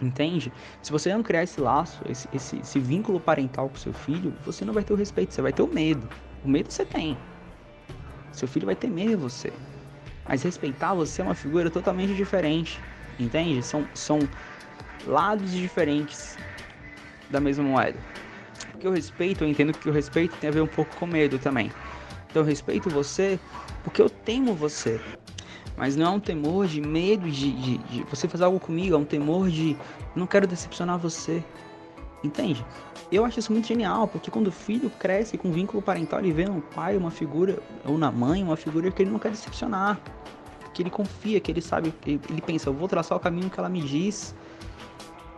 Entende? 0.00 0.52
Se 0.82 0.90
você 0.90 1.12
não 1.12 1.22
criar 1.22 1.42
esse 1.42 1.60
laço, 1.60 2.00
esse, 2.08 2.28
esse, 2.32 2.58
esse 2.58 2.80
vínculo 2.80 3.20
parental 3.20 3.68
com 3.68 3.76
seu 3.76 3.92
filho, 3.92 4.34
você 4.44 4.64
não 4.64 4.72
vai 4.72 4.82
ter 4.82 4.92
o 4.92 4.96
respeito, 4.96 5.34
você 5.34 5.42
vai 5.42 5.52
ter 5.52 5.62
o 5.62 5.66
medo. 5.66 6.08
O 6.44 6.48
medo 6.48 6.70
você 6.70 6.84
tem. 6.84 7.16
Seu 8.32 8.48
filho 8.48 8.66
vai 8.66 8.74
temer 8.74 9.16
você. 9.16 9.52
Mas 10.26 10.42
respeitar 10.42 10.94
você 10.94 11.20
é 11.20 11.24
uma 11.24 11.34
figura 11.34 11.70
totalmente 11.70 12.14
diferente. 12.14 12.80
Entende? 13.18 13.62
São, 13.62 13.86
são 13.94 14.20
lados 15.06 15.52
diferentes 15.52 16.38
da 17.28 17.40
mesma 17.40 17.64
moeda. 17.64 17.98
Porque 18.72 18.88
o 18.88 18.92
respeito, 18.92 19.44
eu 19.44 19.48
entendo 19.48 19.72
que 19.76 19.88
o 19.88 19.92
respeito 19.92 20.36
tem 20.36 20.48
a 20.48 20.52
ver 20.52 20.62
um 20.62 20.66
pouco 20.66 20.96
com 20.96 21.06
medo 21.06 21.38
também. 21.38 21.70
Então 22.30 22.42
eu 22.42 22.46
respeito 22.46 22.88
você 22.88 23.38
porque 23.84 24.00
eu 24.00 24.08
temo 24.08 24.54
você 24.54 25.00
mas 25.80 25.96
não 25.96 26.06
é 26.06 26.10
um 26.10 26.20
temor 26.20 26.66
de 26.66 26.78
medo 26.78 27.30
de, 27.30 27.52
de, 27.52 27.78
de, 27.78 28.02
você 28.02 28.28
fazer 28.28 28.44
algo 28.44 28.60
comigo, 28.60 28.94
é 28.94 28.98
um 28.98 29.04
temor 29.04 29.48
de 29.48 29.74
não 30.14 30.26
quero 30.26 30.46
decepcionar 30.46 30.98
você. 30.98 31.42
Entende? 32.22 32.62
Eu 33.10 33.24
acho 33.24 33.38
isso 33.38 33.50
muito 33.50 33.66
genial, 33.66 34.06
porque 34.06 34.30
quando 34.30 34.48
o 34.48 34.52
filho 34.52 34.90
cresce 34.90 35.38
com 35.38 35.50
vínculo 35.50 35.80
parental, 35.80 36.20
ele 36.20 36.32
vê 36.32 36.44
no 36.44 36.60
pai 36.60 36.98
uma 36.98 37.10
figura, 37.10 37.58
ou 37.86 37.96
na 37.96 38.12
mãe, 38.12 38.42
uma 38.42 38.58
figura 38.58 38.90
que 38.90 39.02
ele 39.02 39.10
não 39.10 39.18
quer 39.18 39.30
decepcionar. 39.30 39.98
Que 40.74 40.82
ele 40.82 40.90
confia, 40.90 41.40
que 41.40 41.50
ele 41.50 41.62
sabe, 41.62 41.94
ele, 42.06 42.20
ele 42.28 42.42
pensa, 42.42 42.68
eu 42.68 42.74
vou 42.74 42.86
traçar 42.86 43.16
o 43.16 43.20
caminho 43.20 43.48
que 43.48 43.58
ela 43.58 43.70
me 43.70 43.80
diz, 43.80 44.34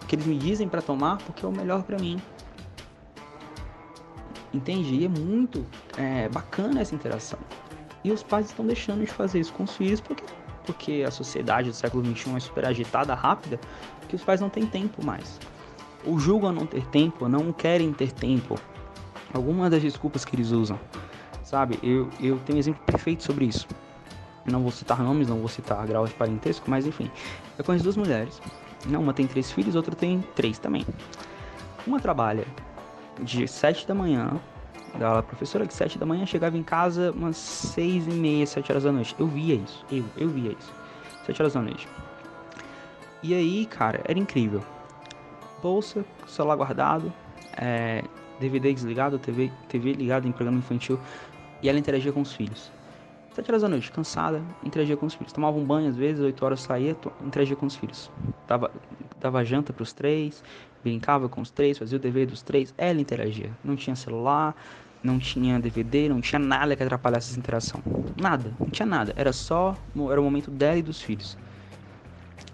que 0.09 0.17
eles 0.17 0.27
me 0.27 0.37
dizem 0.37 0.69
para 0.69 0.83
tomar, 0.83 1.19
porque 1.19 1.47
é 1.47 1.49
o 1.49 1.53
melhor 1.53 1.85
para 1.85 1.97
mim. 2.01 2.21
Entende? 4.53 4.93
E 4.93 5.05
é 5.05 5.09
muito 5.09 5.65
é, 5.97 6.29
bacana 6.29 6.81
essa 6.81 6.97
interação. 6.97 7.39
E 8.05 8.11
os 8.11 8.23
pais 8.23 8.47
estão 8.47 8.67
deixando 8.67 9.01
de 9.01 9.07
fazer 9.07 9.41
isso 9.41 9.53
com 9.53 9.65
os 9.65 9.77
filhos 9.77 10.01
porque 10.01 10.25
porque 10.65 11.05
a 11.07 11.11
sociedade 11.11 11.71
do 11.71 11.75
século 11.75 12.05
XXI 12.05 12.37
é 12.37 12.41
super 12.41 12.65
agitada, 12.65 13.15
rápida, 13.15 13.59
que 14.09 14.17
os 14.17 14.23
pais 14.23 14.41
não 14.41 14.49
têm 14.49 14.67
tempo 14.67 15.05
mais. 15.05 15.41
Ou 16.05 16.19
julgam 16.19 16.53
não 16.53 16.67
ter 16.67 16.87
tempo, 16.87 17.29
não 17.29 17.53
querem 17.53 17.93
ter 17.93 18.13
tempo. 18.13 18.59
Algumas 19.33 19.71
das 19.71 19.83
desculpas 19.83 20.25
que 20.25 20.37
eles 20.37 20.51
usam. 20.51 20.79
Sabe? 21.43 21.79
Eu, 21.83 22.09
eu 22.21 22.39
tenho 22.41 22.57
um 22.57 22.61
exemplo 22.61 22.83
perfeito 22.85 23.23
sobre 23.23 23.45
isso. 23.45 23.67
Não 24.45 24.63
vou 24.63 24.73
citar 24.73 25.03
nomes, 25.03 25.29
não 25.29 25.39
vou 25.39 25.49
citar 25.49 25.87
graus 25.87 26.11
de 26.11 26.17
parentesco, 26.17 26.69
mas 26.71 26.87
enfim. 26.87 27.11
Eu 27.57 27.65
conheço 27.65 27.85
duas 27.85 27.97
mulheres. 27.97 28.41
Uma 28.87 29.13
tem 29.13 29.27
três 29.27 29.51
filhos, 29.51 29.77
outra 29.77 29.95
tem 29.95 30.21
três 30.35 30.59
também. 30.59 30.85
Uma 31.87 32.01
trabalha 32.01 32.47
de 33.21 33.47
sete 33.47 33.87
da 33.87 33.95
manhã 33.95 34.41
da 34.99 35.23
professora 35.23 35.67
de 35.67 35.75
7 35.75 35.99
da 35.99 36.07
manhã 36.07 36.27
chegava 36.27 36.57
em 36.57 36.63
casa 36.63 37.13
umas 37.13 37.37
6 37.37 38.07
e 38.07 38.11
meia, 38.11 38.47
7 38.47 38.71
horas 38.71 38.85
da 38.85 38.93
noite. 38.93 39.15
Eu 39.19 39.27
via 39.27 39.55
isso, 39.55 39.85
eu, 39.91 40.05
eu 40.17 40.29
via 40.29 40.53
isso. 40.53 40.73
7 41.27 41.43
horas 41.43 41.55
da 41.55 41.61
noite. 41.61 41.89
E 43.23 43.35
aí, 43.35 43.67
cara, 43.67 44.01
era 44.05 44.19
incrível. 44.19 44.63
Bolsa, 45.63 46.05
celular 46.27 46.57
guardado, 46.57 47.13
é, 47.57 48.03
DVD 48.41 48.73
desligado, 48.73 49.19
TV, 49.19 49.51
TV 49.69 49.93
ligada 49.93 50.27
em 50.27 50.33
programa 50.33 50.59
infantil. 50.59 50.99
E 51.63 51.69
ela 51.69 51.79
interagia 51.79 52.13
com 52.13 52.21
os 52.21 52.33
filhos. 52.33 52.71
7 53.33 53.51
horas 53.51 53.63
da 53.63 53.69
noite, 53.69 53.91
cansada, 53.91 54.43
interagia 54.65 54.97
com 54.97 55.07
os 55.07 55.15
filhos. 55.15 55.33
Tomava 55.33 55.57
um 55.57 55.65
banho 55.65 55.89
às 55.89 55.97
vezes, 55.97 56.23
8 56.23 56.45
horas 56.45 56.61
saía, 56.61 56.97
interagia 57.25 57.57
com 57.57 57.67
os 57.67 57.77
filhos. 57.77 58.11
Dava, 58.47 58.71
dava 59.21 59.45
janta 59.45 59.73
para 59.73 59.83
os 59.83 59.93
três, 59.93 60.43
brincava 60.83 61.29
com 61.29 61.41
os 61.41 61.51
três, 61.51 61.79
fazia 61.79 61.99
o 61.99 62.01
dever 62.01 62.27
dos 62.27 62.43
três. 62.43 62.75
Ela 62.77 63.01
interagia. 63.01 63.51
Não 63.65 63.77
tinha 63.77 63.97
celular, 63.97 64.55
não 65.03 65.19
tinha 65.19 65.59
DVD, 65.59 66.09
não 66.09 66.21
tinha 66.21 66.39
nada 66.39 66.77
que 66.77 66.83
atrapalhasse 66.83 67.31
essa 67.31 67.39
interação. 67.39 67.83
Nada, 68.21 68.53
não 68.59 68.69
tinha 68.69 68.87
nada. 68.87 69.13
Era 69.17 69.33
só, 69.33 69.77
era 70.11 70.21
o 70.21 70.25
momento 70.25 70.51
dela 70.51 70.79
e 70.79 70.83
dos 70.83 71.01
filhos. 71.01 71.37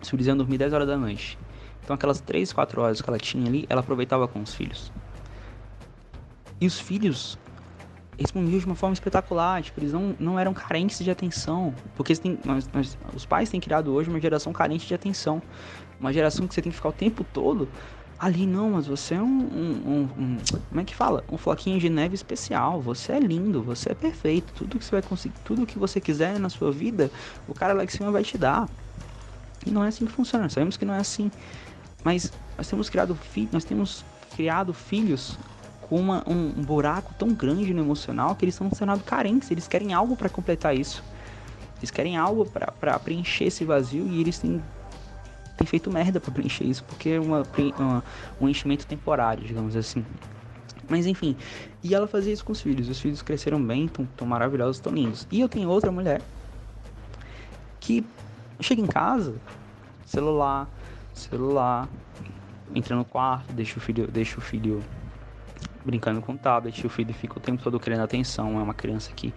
Os 0.00 0.08
filhos 0.08 0.26
iam 0.26 0.36
dormir 0.36 0.58
10 0.58 0.72
horas 0.72 0.86
da 0.86 0.96
noite. 0.96 1.38
Então 1.82 1.94
aquelas 1.94 2.20
3, 2.20 2.52
4 2.52 2.80
horas 2.80 3.02
que 3.02 3.08
ela 3.08 3.18
tinha 3.18 3.46
ali, 3.46 3.66
ela 3.68 3.80
aproveitava 3.80 4.26
com 4.28 4.40
os 4.40 4.54
filhos. 4.54 4.92
E 6.60 6.66
os 6.66 6.78
filhos 6.78 7.38
respondiam 8.18 8.58
de 8.58 8.66
uma 8.66 8.74
forma 8.74 8.94
espetacular. 8.94 9.62
Tipo, 9.62 9.80
eles 9.80 9.92
não, 9.92 10.14
não 10.18 10.38
eram 10.38 10.52
carentes 10.52 10.98
de 11.04 11.10
atenção. 11.10 11.74
Porque 11.94 12.12
nós, 12.44 12.68
nós, 12.72 12.98
os 13.14 13.24
pais 13.24 13.48
têm 13.48 13.60
criado 13.60 13.92
hoje 13.92 14.10
uma 14.10 14.20
geração 14.20 14.52
carente 14.52 14.86
de 14.86 14.94
atenção. 14.94 15.40
Uma 16.00 16.12
geração 16.12 16.46
que 16.46 16.54
você 16.54 16.60
tem 16.60 16.70
que 16.70 16.76
ficar 16.76 16.88
o 16.90 16.92
tempo 16.92 17.24
todo 17.24 17.68
ali. 18.18 18.46
Não, 18.46 18.70
mas 18.70 18.86
você 18.86 19.14
é 19.14 19.22
um, 19.22 19.26
um, 19.26 19.82
um, 19.86 20.22
um 20.22 20.38
Como 20.68 20.80
é 20.80 20.84
que 20.84 20.94
fala? 20.94 21.24
Um 21.30 21.38
floquinho 21.38 21.78
de 21.78 21.88
neve 21.88 22.14
especial. 22.14 22.80
Você 22.80 23.12
é 23.12 23.20
lindo, 23.20 23.62
você 23.62 23.92
é 23.92 23.94
perfeito. 23.94 24.52
Tudo 24.54 24.78
que 24.78 24.84
você 24.84 24.92
vai 24.92 25.02
conseguir, 25.02 25.34
tudo 25.44 25.66
que 25.66 25.78
você 25.78 26.00
quiser 26.00 26.38
na 26.38 26.48
sua 26.48 26.72
vida, 26.72 27.10
o 27.46 27.54
cara 27.54 27.72
lá 27.72 27.84
em 27.84 27.88
cima 27.88 28.10
vai 28.10 28.22
te 28.22 28.36
dar. 28.36 28.68
E 29.66 29.70
não 29.70 29.84
é 29.84 29.88
assim 29.88 30.06
que 30.06 30.12
funciona. 30.12 30.48
Sabemos 30.48 30.76
que 30.76 30.84
não 30.84 30.94
é 30.94 30.98
assim. 30.98 31.30
Mas 32.04 32.32
nós 32.56 32.68
temos 32.68 32.88
criado, 32.88 33.14
fi 33.14 33.48
nós 33.52 33.64
temos 33.64 34.04
criado 34.34 34.72
filhos 34.72 35.38
com 35.88 35.98
uma, 35.98 36.22
um, 36.26 36.52
um, 36.58 36.62
buraco 36.62 37.14
tão 37.18 37.32
grande 37.32 37.72
no 37.72 37.82
emocional 37.82 38.34
que 38.34 38.44
eles 38.44 38.54
estão 38.54 38.68
tornando 38.68 39.02
carentes, 39.02 39.50
eles 39.50 39.66
querem 39.66 39.94
algo 39.94 40.16
para 40.16 40.28
completar 40.28 40.76
isso. 40.76 41.02
Eles 41.78 41.90
querem 41.90 42.16
algo 42.16 42.44
para 42.44 42.98
preencher 42.98 43.44
esse 43.44 43.64
vazio 43.64 44.06
e 44.06 44.20
eles 44.20 44.38
têm, 44.38 44.62
têm 45.58 45.66
feito 45.66 45.90
merda 45.92 46.20
para 46.20 46.32
preencher 46.32 46.64
isso, 46.64 46.84
porque 46.84 47.10
é 47.10 47.20
uma, 47.20 47.42
uma, 47.78 48.04
um 48.40 48.48
enchimento 48.48 48.86
temporário, 48.86 49.44
digamos 49.44 49.76
assim. 49.76 50.04
Mas 50.88 51.04
enfim, 51.04 51.36
e 51.82 51.94
ela 51.94 52.06
fazia 52.06 52.32
isso 52.32 52.44
com 52.44 52.52
os 52.52 52.60
filhos. 52.60 52.88
Os 52.88 52.98
filhos 52.98 53.20
cresceram 53.20 53.62
bem, 53.62 53.84
estão 53.86 54.26
maravilhosos, 54.26 54.76
estão 54.76 54.92
lindos. 54.92 55.26
E 55.30 55.40
eu 55.40 55.48
tenho 55.48 55.68
outra 55.68 55.92
mulher 55.92 56.22
que 57.80 58.04
chega 58.60 58.80
em 58.80 58.86
casa, 58.86 59.34
celular, 60.06 60.68
celular, 61.12 61.88
entra 62.74 62.96
no 62.96 63.04
quarto, 63.04 63.52
deixa 63.52 63.78
o 63.78 63.80
filho, 63.80 64.06
deixa 64.06 64.38
o 64.38 64.40
filho 64.40 64.82
brincando 65.84 66.20
com 66.20 66.32
o 66.32 66.38
tablet, 66.38 66.86
o 66.86 66.90
filho 66.90 67.14
fica 67.14 67.38
o 67.38 67.40
tempo 67.40 67.62
todo 67.62 67.80
querendo 67.80 68.02
atenção, 68.02 68.58
é 68.58 68.62
uma 68.62 68.74
criança 68.74 69.10
que 69.12 69.32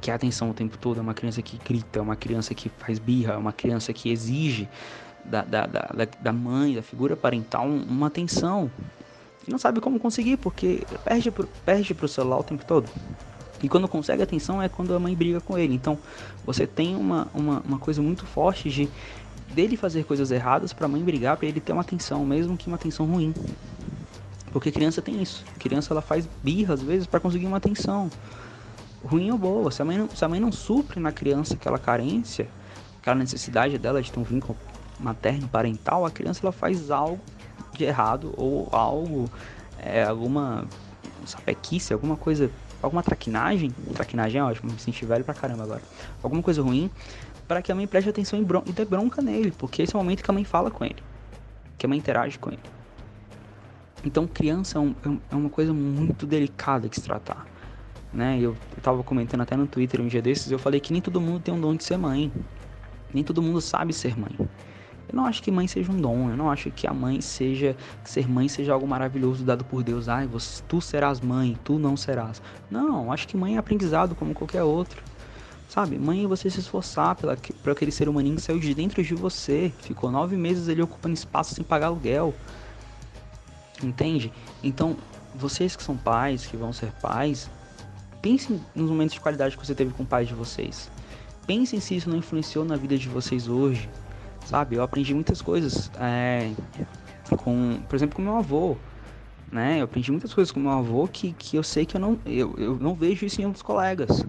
quer 0.00 0.12
atenção 0.12 0.50
o 0.50 0.54
tempo 0.54 0.76
todo, 0.76 0.98
é 0.98 1.00
uma 1.00 1.14
criança 1.14 1.40
que 1.40 1.58
grita, 1.58 1.98
é 1.98 2.02
uma 2.02 2.16
criança 2.16 2.54
que 2.54 2.68
faz 2.68 2.98
birra, 2.98 3.34
é 3.34 3.36
uma 3.36 3.52
criança 3.52 3.92
que 3.92 4.10
exige 4.10 4.68
da, 5.24 5.42
da, 5.42 5.66
da, 5.66 6.08
da 6.20 6.32
mãe, 6.32 6.74
da 6.74 6.82
figura 6.82 7.16
parental, 7.16 7.66
uma 7.66 8.06
atenção. 8.06 8.70
E 9.46 9.50
não 9.50 9.58
sabe 9.58 9.80
como 9.80 9.98
conseguir, 10.00 10.36
porque 10.36 10.86
perde 11.04 11.30
pro, 11.30 11.46
perde 11.64 11.94
pro 11.94 12.08
celular 12.08 12.38
o 12.38 12.42
tempo 12.42 12.64
todo. 12.64 12.88
E 13.62 13.68
quando 13.68 13.88
consegue 13.88 14.22
atenção 14.22 14.60
é 14.60 14.68
quando 14.68 14.94
a 14.94 14.98
mãe 14.98 15.14
briga 15.14 15.40
com 15.40 15.56
ele. 15.56 15.74
Então 15.74 15.98
você 16.44 16.66
tem 16.66 16.94
uma, 16.94 17.28
uma, 17.34 17.60
uma 17.60 17.78
coisa 17.78 18.02
muito 18.02 18.26
forte 18.26 18.68
de 18.68 18.88
dele 19.54 19.76
fazer 19.76 20.04
coisas 20.04 20.30
erradas 20.30 20.72
para 20.72 20.86
a 20.86 20.88
mãe 20.88 21.02
brigar 21.02 21.36
para 21.36 21.46
ele 21.46 21.60
ter 21.60 21.72
uma 21.72 21.82
atenção, 21.82 22.26
mesmo 22.26 22.56
que 22.56 22.66
uma 22.66 22.76
atenção 22.76 23.06
ruim. 23.06 23.32
Porque 24.52 24.70
criança 24.70 25.00
tem 25.00 25.22
isso. 25.22 25.44
criança 25.58 25.92
ela 25.92 26.02
faz 26.02 26.28
birra 26.42 26.74
às 26.74 26.82
vezes 26.82 27.06
para 27.06 27.20
conseguir 27.20 27.46
uma 27.46 27.56
atenção. 27.56 28.10
Ruim 29.04 29.30
ou 29.30 29.38
boa. 29.38 29.70
Se 29.70 29.82
a, 29.82 29.84
mãe 29.84 29.98
não, 29.98 30.08
se 30.08 30.24
a 30.24 30.28
mãe 30.28 30.40
não 30.40 30.52
supre 30.52 31.00
na 31.00 31.12
criança 31.12 31.54
aquela 31.54 31.78
carência, 31.78 32.48
aquela 33.00 33.16
necessidade 33.16 33.78
dela 33.78 34.02
de 34.02 34.12
ter 34.12 34.18
um 34.18 34.22
vínculo 34.22 34.56
materno, 34.98 35.48
parental, 35.48 36.04
a 36.04 36.10
criança 36.10 36.40
ela 36.42 36.52
faz 36.52 36.90
algo 36.90 37.20
de 37.72 37.84
errado 37.84 38.32
ou 38.36 38.68
algo, 38.72 39.28
é, 39.78 40.04
alguma 40.04 40.66
sapequice, 41.26 41.92
alguma 41.92 42.16
coisa, 42.16 42.50
alguma 42.82 43.02
traquinagem. 43.02 43.70
Traquinagem 43.94 44.40
é 44.40 44.44
ótimo, 44.44 44.72
me 44.72 44.78
senti 44.78 45.04
velho 45.04 45.24
pra 45.24 45.34
caramba 45.34 45.64
agora. 45.64 45.82
Alguma 46.22 46.42
coisa 46.42 46.62
ruim 46.62 46.90
para 47.46 47.60
que 47.60 47.70
a 47.70 47.74
mãe 47.74 47.86
preste 47.86 48.08
atenção 48.08 48.38
e, 48.38 48.70
e 48.70 48.72
dê 48.72 48.84
bronca 48.84 49.20
nele, 49.20 49.52
porque 49.52 49.82
esse 49.82 49.94
é 49.94 49.98
o 49.98 50.02
momento 50.02 50.22
que 50.22 50.30
a 50.30 50.34
mãe 50.34 50.44
fala 50.44 50.70
com 50.70 50.84
ele, 50.84 51.02
que 51.76 51.84
a 51.84 51.88
mãe 51.88 51.98
interage 51.98 52.38
com 52.38 52.50
ele. 52.50 52.60
Então, 54.04 54.26
criança 54.26 54.78
é, 54.78 54.80
um, 54.80 54.94
é, 55.04 55.32
é 55.32 55.36
uma 55.36 55.48
coisa 55.48 55.72
muito 55.72 56.26
delicada 56.26 56.88
de 56.88 56.96
se 56.96 57.02
tratar. 57.02 57.46
Né? 58.12 58.36
Eu, 58.38 58.56
eu 58.76 58.82
tava 58.82 59.02
comentando 59.02 59.40
até 59.40 59.56
no 59.56 59.66
Twitter 59.66 60.00
um 60.00 60.06
dia 60.06 60.22
desses, 60.22 60.50
eu 60.50 60.58
falei 60.58 60.78
que 60.78 60.92
nem 60.92 61.00
todo 61.00 61.20
mundo 61.20 61.40
tem 61.40 61.52
um 61.52 61.60
dom 61.60 61.74
de 61.74 61.84
ser 61.84 61.96
mãe. 61.96 62.30
Nem 63.12 63.24
todo 63.24 63.40
mundo 63.40 63.60
sabe 63.60 63.92
ser 63.92 64.18
mãe. 64.18 64.36
Eu 65.08 65.16
não 65.16 65.26
acho 65.26 65.42
que 65.42 65.50
mãe 65.50 65.68
seja 65.68 65.92
um 65.92 66.00
dom, 66.00 66.30
eu 66.30 66.36
não 66.36 66.50
acho 66.50 66.70
que 66.70 66.86
a 66.86 66.94
mãe 66.94 67.20
seja, 67.20 67.76
que 68.02 68.10
ser 68.10 68.28
mãe 68.28 68.48
seja 68.48 68.72
algo 68.72 68.86
maravilhoso 68.86 69.44
dado 69.44 69.64
por 69.64 69.82
Deus. 69.82 70.08
Ai, 70.08 70.26
você, 70.26 70.62
tu 70.66 70.80
serás 70.80 71.20
mãe, 71.20 71.58
tu 71.62 71.78
não 71.78 71.96
serás. 71.96 72.40
Não, 72.70 73.12
acho 73.12 73.28
que 73.28 73.36
mãe 73.36 73.56
é 73.56 73.58
aprendizado 73.58 74.14
como 74.14 74.34
qualquer 74.34 74.62
outro. 74.62 75.02
Sabe, 75.68 75.98
mãe 75.98 76.24
é 76.24 76.26
você 76.26 76.48
se 76.48 76.60
esforçar 76.60 77.16
pela, 77.16 77.36
por 77.36 77.72
aquele 77.72 77.90
ser 77.90 78.08
humaninho 78.08 78.36
que 78.36 78.42
saiu 78.42 78.60
de 78.60 78.72
dentro 78.74 79.02
de 79.02 79.14
você. 79.14 79.72
Ficou 79.80 80.10
nove 80.10 80.36
meses 80.36 80.68
ele 80.68 80.82
ocupando 80.82 81.14
espaço 81.14 81.54
sem 81.54 81.64
pagar 81.64 81.88
aluguel. 81.88 82.32
Entende? 83.82 84.32
Então, 84.62 84.96
vocês 85.34 85.74
que 85.74 85.82
são 85.82 85.96
pais, 85.96 86.46
que 86.46 86.56
vão 86.56 86.72
ser 86.72 86.92
pais, 87.02 87.50
pensem 88.22 88.60
nos 88.74 88.88
momentos 88.88 89.14
de 89.14 89.20
qualidade 89.20 89.56
que 89.56 89.66
você 89.66 89.74
teve 89.74 89.92
com 89.92 90.04
o 90.04 90.06
pai 90.06 90.24
de 90.24 90.32
vocês. 90.32 90.90
Pensem 91.46 91.80
se 91.80 91.96
isso 91.96 92.08
não 92.08 92.18
influenciou 92.18 92.64
na 92.64 92.76
vida 92.76 92.96
de 92.96 93.08
vocês 93.08 93.48
hoje. 93.48 93.88
Sabe? 94.44 94.76
Eu 94.76 94.82
aprendi 94.82 95.14
muitas 95.14 95.40
coisas 95.40 95.90
é, 95.98 96.52
com, 97.38 97.80
por 97.88 97.96
exemplo, 97.96 98.16
com 98.16 98.22
meu 98.22 98.36
avô. 98.36 98.76
Né? 99.50 99.80
Eu 99.80 99.84
aprendi 99.84 100.10
muitas 100.10 100.34
coisas 100.34 100.50
com 100.50 100.60
meu 100.60 100.70
avô 100.70 101.06
que, 101.06 101.32
que 101.32 101.56
eu 101.56 101.62
sei 101.62 101.86
que 101.86 101.96
eu 101.96 102.00
não, 102.00 102.18
eu, 102.26 102.54
eu 102.58 102.76
não 102.76 102.94
vejo 102.94 103.24
isso 103.24 103.40
em 103.40 103.46
outros 103.46 103.62
colegas. 103.62 104.24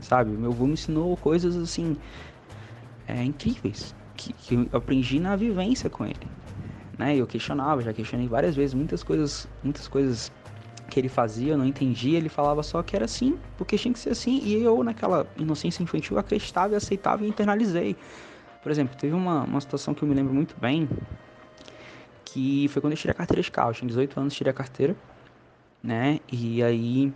Sabe? 0.00 0.30
Meu 0.30 0.50
avô 0.52 0.66
me 0.66 0.74
ensinou 0.74 1.16
coisas 1.16 1.56
assim 1.56 1.96
é, 3.08 3.24
incríveis 3.24 3.94
que, 4.16 4.32
que 4.32 4.54
eu 4.54 4.68
aprendi 4.72 5.18
na 5.18 5.36
vivência 5.36 5.88
com 5.88 6.04
ele 6.04 6.36
né? 6.98 7.16
Eu 7.16 7.26
questionava, 7.26 7.82
já 7.82 7.92
questionei 7.92 8.26
várias 8.26 8.56
vezes 8.56 8.74
muitas 8.74 9.02
coisas, 9.02 9.46
muitas 9.62 9.86
coisas 9.86 10.32
que 10.88 11.00
ele 11.00 11.08
fazia, 11.08 11.52
eu 11.52 11.58
não 11.58 11.66
entendia, 11.66 12.16
ele 12.16 12.28
falava 12.28 12.62
só 12.62 12.82
que 12.82 12.94
era 12.94 13.04
assim, 13.04 13.38
porque 13.56 13.76
tinha 13.76 13.92
que 13.92 13.98
ser 13.98 14.10
assim, 14.10 14.40
e 14.42 14.62
eu 14.62 14.82
naquela 14.82 15.26
inocência 15.36 15.82
infantil 15.82 16.18
acreditava 16.18 16.74
e 16.74 16.76
aceitava 16.76 17.24
e 17.24 17.28
internalizei. 17.28 17.96
Por 18.66 18.72
exemplo, 18.72 18.96
teve 18.96 19.14
uma, 19.14 19.44
uma 19.44 19.60
situação 19.60 19.94
que 19.94 20.02
eu 20.02 20.08
me 20.08 20.14
lembro 20.16 20.34
muito 20.34 20.56
bem, 20.60 20.88
que 22.24 22.66
foi 22.70 22.82
quando 22.82 22.94
eu 22.94 22.96
tirei 22.96 23.12
a 23.12 23.14
carteira 23.14 23.40
de 23.40 23.48
carro, 23.48 23.70
eu 23.70 23.74
tinha 23.74 23.86
18 23.86 24.18
anos, 24.18 24.34
tirei 24.34 24.50
a 24.50 24.52
carteira, 24.52 24.96
né, 25.80 26.18
e 26.32 26.60
aí 26.64 27.12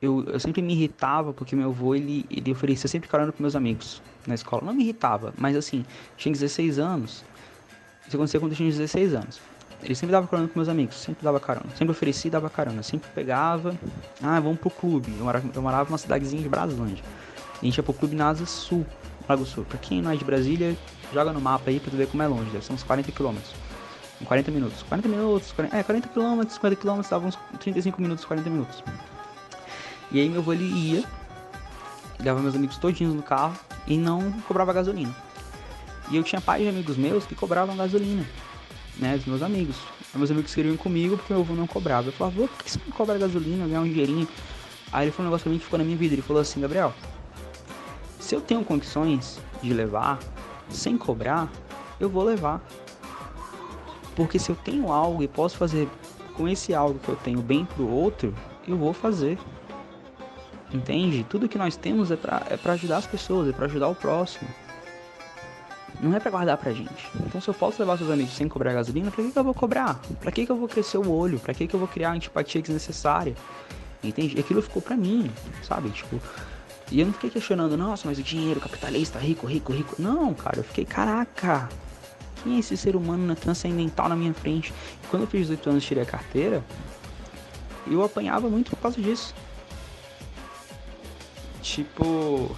eu, 0.00 0.22
eu 0.26 0.38
sempre 0.38 0.62
me 0.62 0.72
irritava 0.72 1.32
porque 1.32 1.56
meu 1.56 1.70
avô, 1.70 1.96
ele, 1.96 2.24
ele 2.30 2.52
oferecia 2.52 2.86
sempre 2.86 3.08
carona 3.08 3.32
para 3.32 3.42
meus 3.42 3.56
amigos 3.56 4.00
na 4.24 4.36
escola, 4.36 4.62
não 4.62 4.72
me 4.72 4.84
irritava, 4.84 5.34
mas 5.36 5.56
assim, 5.56 5.84
tinha 6.16 6.30
16 6.30 6.78
anos, 6.78 7.24
isso 8.06 8.16
aconteceu 8.16 8.38
quando 8.40 8.52
eu 8.52 8.56
tinha 8.56 8.70
16 8.70 9.14
anos. 9.16 9.40
Ele 9.82 9.96
sempre 9.96 10.12
dava 10.12 10.28
carona 10.28 10.48
com 10.48 10.56
meus 10.56 10.68
amigos, 10.68 10.94
sempre 10.94 11.24
dava 11.24 11.40
carona. 11.40 11.70
Sempre 11.76 11.90
oferecia 11.90 12.28
e 12.28 12.30
dava 12.30 12.48
carona. 12.48 12.82
Sempre 12.82 13.10
pegava. 13.14 13.74
Ah, 14.22 14.40
vamos 14.40 14.58
pro 14.58 14.70
clube. 14.70 15.12
Eu 15.18 15.24
morava, 15.24 15.46
eu 15.52 15.60
morava 15.60 15.84
numa 15.90 15.98
cidadezinha 15.98 16.40
de 16.40 16.48
Braslândia. 16.48 17.04
a 17.60 17.64
gente 17.64 17.76
ia 17.76 17.82
pro 17.82 17.92
clube 17.92 18.16
na 18.16 18.28
Asa 18.28 18.46
Sul, 18.46 18.86
Lago 19.28 19.44
Sul. 19.44 19.64
Pra 19.64 19.78
quem 19.78 20.02
não 20.02 20.10
é 20.10 20.16
de 20.16 20.24
Brasília, 20.24 20.76
joga 21.12 21.32
no 21.32 21.40
mapa 21.40 21.70
aí 21.70 21.80
pra 21.80 21.90
tu 21.90 21.96
ver 21.96 22.06
como 22.08 22.22
é 22.22 22.26
longe. 22.26 22.50
Deve 22.50 22.64
ser 22.64 22.72
uns 22.72 22.82
40 22.82 23.12
quilômetros. 23.12 23.52
40 24.24 24.50
minutos. 24.50 24.82
40 24.82 25.08
minutos, 25.08 25.52
40, 25.52 25.76
é, 25.76 25.82
40 25.82 26.08
quilômetros, 26.08 26.54
50 26.54 26.76
quilômetros, 26.76 27.10
dava 27.10 27.26
uns 27.26 27.38
35 27.60 28.00
minutos, 28.00 28.24
40 28.24 28.50
minutos. 28.50 28.82
E 30.10 30.20
aí 30.20 30.28
meu 30.28 30.40
avô 30.40 30.52
ele 30.52 30.64
ia 30.64 31.04
levava 32.18 32.40
meus 32.40 32.54
amigos 32.54 32.76
todinhos 32.78 33.14
no 33.14 33.22
carro 33.22 33.56
e 33.86 33.96
não 33.96 34.32
cobrava 34.42 34.72
gasolina. 34.72 35.14
E 36.10 36.16
eu 36.16 36.22
tinha 36.22 36.40
pais 36.40 36.62
de 36.62 36.68
amigos 36.68 36.96
meus 36.96 37.24
que 37.26 37.34
cobravam 37.34 37.76
gasolina, 37.76 38.24
né? 38.96 39.16
Os 39.16 39.24
meus 39.24 39.42
amigos. 39.42 39.76
Os 40.12 40.18
meus 40.18 40.30
amigos 40.30 40.54
queriam 40.54 40.76
comigo 40.76 41.16
porque 41.16 41.32
meu 41.32 41.42
avô 41.42 41.54
não 41.54 41.66
cobrava. 41.66 42.08
Eu 42.08 42.12
falava, 42.12 42.36
por 42.36 42.64
que 42.64 42.70
você 42.70 42.78
não 42.84 42.92
cobra 42.92 43.18
gasolina, 43.18 43.66
ganhar 43.66 43.80
um 43.80 43.88
dinheirinho? 43.88 44.28
Aí 44.92 45.06
ele 45.06 45.12
falou 45.12 45.26
um 45.26 45.30
negócio 45.30 45.44
pra 45.44 45.52
mim 45.52 45.58
que 45.58 45.64
ficou 45.64 45.78
na 45.78 45.84
minha 45.84 45.96
vida. 45.96 46.14
Ele 46.14 46.22
falou 46.22 46.40
assim, 46.40 46.60
Gabriel, 46.60 46.94
se 48.24 48.34
eu 48.34 48.40
tenho 48.40 48.64
condições 48.64 49.38
de 49.62 49.72
levar 49.72 50.18
sem 50.70 50.96
cobrar, 50.96 51.50
eu 52.00 52.08
vou 52.08 52.24
levar. 52.24 52.60
Porque 54.16 54.38
se 54.38 54.50
eu 54.50 54.56
tenho 54.56 54.90
algo 54.90 55.22
e 55.22 55.28
posso 55.28 55.58
fazer 55.58 55.88
com 56.34 56.48
esse 56.48 56.74
algo 56.74 56.98
que 56.98 57.08
eu 57.08 57.16
tenho 57.16 57.42
bem 57.42 57.66
pro 57.66 57.86
outro, 57.86 58.34
eu 58.66 58.78
vou 58.78 58.94
fazer. 58.94 59.38
Entende? 60.72 61.24
Tudo 61.28 61.48
que 61.48 61.58
nós 61.58 61.76
temos 61.76 62.10
é 62.10 62.16
para 62.16 62.42
é 62.48 62.56
pra 62.56 62.72
ajudar 62.72 62.96
as 62.96 63.06
pessoas, 63.06 63.48
é 63.48 63.52
para 63.52 63.66
ajudar 63.66 63.88
o 63.88 63.94
próximo. 63.94 64.48
Não 66.00 66.16
é 66.16 66.18
para 66.18 66.30
guardar 66.30 66.56
pra 66.56 66.72
gente. 66.72 67.10
Então 67.26 67.40
se 67.40 67.48
eu 67.48 67.54
posso 67.54 67.80
levar 67.80 67.98
seus 67.98 68.10
amigos 68.10 68.34
sem 68.34 68.48
cobrar 68.48 68.72
gasolina, 68.72 69.10
pra 69.10 69.22
que, 69.22 69.30
que 69.30 69.38
eu 69.38 69.44
vou 69.44 69.54
cobrar? 69.54 70.00
Pra 70.20 70.32
que, 70.32 70.46
que 70.46 70.50
eu 70.50 70.56
vou 70.56 70.68
crescer 70.68 70.96
o 70.96 71.10
olho? 71.10 71.38
Pra 71.38 71.52
que, 71.52 71.66
que 71.66 71.74
eu 71.74 71.78
vou 71.78 71.88
criar 71.88 72.10
a 72.10 72.14
antipatia 72.14 72.62
desnecessária? 72.62 73.34
Entende? 74.02 74.36
E 74.36 74.40
aquilo 74.40 74.62
ficou 74.62 74.82
pra 74.82 74.96
mim, 74.96 75.30
sabe? 75.62 75.90
Tipo, 75.90 76.20
e 76.94 77.00
eu 77.00 77.06
não 77.06 77.12
fiquei 77.12 77.28
questionando, 77.28 77.76
nossa, 77.76 78.06
mas 78.06 78.20
o 78.20 78.22
dinheiro, 78.22 78.60
capitalista, 78.60 79.18
rico, 79.18 79.48
rico, 79.48 79.72
rico. 79.72 79.96
Não, 79.98 80.32
cara, 80.32 80.60
eu 80.60 80.64
fiquei, 80.64 80.84
caraca, 80.84 81.68
quem 82.40 82.54
é 82.54 82.58
esse 82.60 82.76
ser 82.76 82.94
humano 82.94 83.34
transcendental 83.34 84.08
na 84.08 84.14
minha 84.14 84.32
frente? 84.32 84.72
E 85.02 85.06
quando 85.08 85.22
eu 85.22 85.26
fiz 85.26 85.48
18 85.48 85.70
anos 85.70 85.84
tirei 85.84 86.04
a 86.04 86.06
carteira, 86.06 86.64
eu 87.84 88.00
apanhava 88.04 88.48
muito 88.48 88.70
por 88.70 88.76
causa 88.76 89.02
disso. 89.02 89.34
Tipo, 91.60 92.54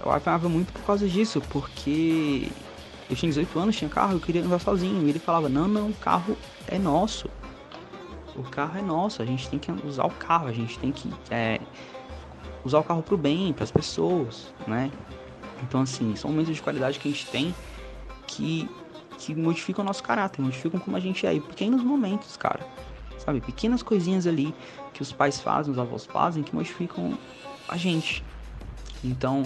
eu 0.00 0.12
apanhava 0.12 0.48
muito 0.48 0.72
por 0.72 0.82
causa 0.82 1.08
disso, 1.08 1.42
porque 1.50 2.48
eu 3.10 3.16
tinha 3.16 3.30
18 3.30 3.58
anos, 3.58 3.74
tinha 3.76 3.90
carro, 3.90 4.12
eu 4.12 4.20
queria 4.20 4.44
andar 4.44 4.60
sozinho. 4.60 5.04
E 5.04 5.10
ele 5.10 5.18
falava: 5.18 5.48
Não, 5.48 5.66
não, 5.66 5.88
o 5.88 5.94
carro 5.94 6.36
é 6.68 6.78
nosso. 6.78 7.28
O 8.36 8.44
carro 8.44 8.78
é 8.78 8.82
nosso, 8.82 9.22
a 9.22 9.24
gente 9.24 9.48
tem 9.48 9.58
que 9.58 9.72
usar 9.84 10.04
o 10.04 10.10
carro, 10.10 10.46
a 10.46 10.52
gente 10.52 10.78
tem 10.78 10.92
que 10.92 11.12
é, 11.30 11.60
usar 12.64 12.78
o 12.78 12.84
carro 12.84 13.02
pro 13.02 13.16
bem, 13.16 13.52
para 13.52 13.64
as 13.64 13.70
pessoas, 13.70 14.52
né? 14.66 14.90
Então, 15.62 15.80
assim, 15.82 16.16
são 16.16 16.30
momentos 16.30 16.54
de 16.54 16.62
qualidade 16.62 16.98
que 16.98 17.08
a 17.08 17.10
gente 17.10 17.26
tem 17.26 17.54
que, 18.26 18.68
que 19.18 19.34
modificam 19.34 19.84
o 19.84 19.86
nosso 19.86 20.02
caráter, 20.02 20.42
modificam 20.42 20.80
como 20.80 20.96
a 20.96 21.00
gente 21.00 21.26
é. 21.26 21.34
E 21.34 21.40
pequenos 21.40 21.82
momentos, 21.82 22.36
cara. 22.36 22.66
Sabe? 23.18 23.40
Pequenas 23.40 23.82
coisinhas 23.82 24.26
ali 24.26 24.54
que 24.92 25.02
os 25.02 25.12
pais 25.12 25.40
fazem, 25.40 25.72
os 25.72 25.78
avós 25.78 26.04
fazem, 26.04 26.42
que 26.42 26.54
modificam 26.54 27.16
a 27.68 27.76
gente. 27.76 28.24
Então, 29.02 29.44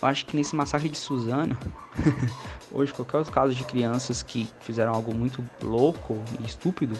eu 0.00 0.08
acho 0.08 0.26
que 0.26 0.36
nesse 0.36 0.54
massacre 0.54 0.88
de 0.88 0.96
Suzana, 0.96 1.58
hoje, 2.70 2.92
qualquer 2.92 3.24
caso 3.26 3.54
de 3.54 3.64
crianças 3.64 4.22
que 4.22 4.48
fizeram 4.60 4.94
algo 4.94 5.14
muito 5.14 5.44
louco 5.62 6.22
e 6.40 6.44
estúpido, 6.44 6.96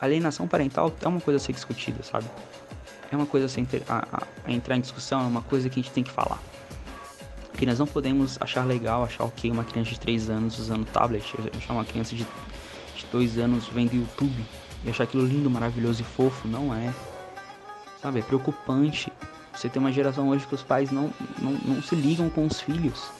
alienação 0.00 0.46
parental 0.46 0.92
é 1.00 1.08
uma 1.08 1.20
coisa 1.20 1.36
a 1.36 1.40
ser 1.40 1.52
discutida, 1.52 2.02
sabe? 2.02 2.26
É 3.14 3.16
uma 3.16 3.26
coisa 3.26 3.46
a, 3.88 4.26
a, 4.44 4.52
entrar 4.52 4.76
em 4.76 4.80
discussão, 4.80 5.20
é 5.20 5.26
uma 5.26 5.40
coisa 5.40 5.70
que 5.70 5.78
a 5.78 5.82
gente 5.82 5.92
tem 5.92 6.02
que 6.02 6.10
falar. 6.10 6.42
Porque 7.52 7.64
nós 7.64 7.78
não 7.78 7.86
podemos 7.86 8.36
achar 8.40 8.66
legal, 8.66 9.04
achar 9.04 9.22
ok 9.22 9.52
uma 9.52 9.62
criança 9.62 9.90
de 9.90 10.00
3 10.00 10.30
anos 10.30 10.58
usando 10.58 10.84
tablet, 10.86 11.32
achar 11.56 11.74
uma 11.74 11.84
criança 11.84 12.16
de, 12.16 12.24
de 12.24 13.06
2 13.12 13.38
anos 13.38 13.68
vendo 13.68 13.94
YouTube 13.94 14.44
e 14.84 14.90
achar 14.90 15.04
aquilo 15.04 15.24
lindo, 15.24 15.48
maravilhoso 15.48 16.02
e 16.02 16.04
fofo. 16.04 16.48
Não 16.48 16.74
é. 16.74 16.92
Sabe? 18.02 18.18
É 18.18 18.22
preocupante. 18.22 19.12
Você 19.54 19.68
tem 19.68 19.78
uma 19.78 19.92
geração 19.92 20.28
hoje 20.28 20.44
que 20.44 20.54
os 20.56 20.64
pais 20.64 20.90
não, 20.90 21.12
não, 21.38 21.52
não 21.52 21.82
se 21.82 21.94
ligam 21.94 22.28
com 22.28 22.44
os 22.44 22.60
filhos. 22.60 23.12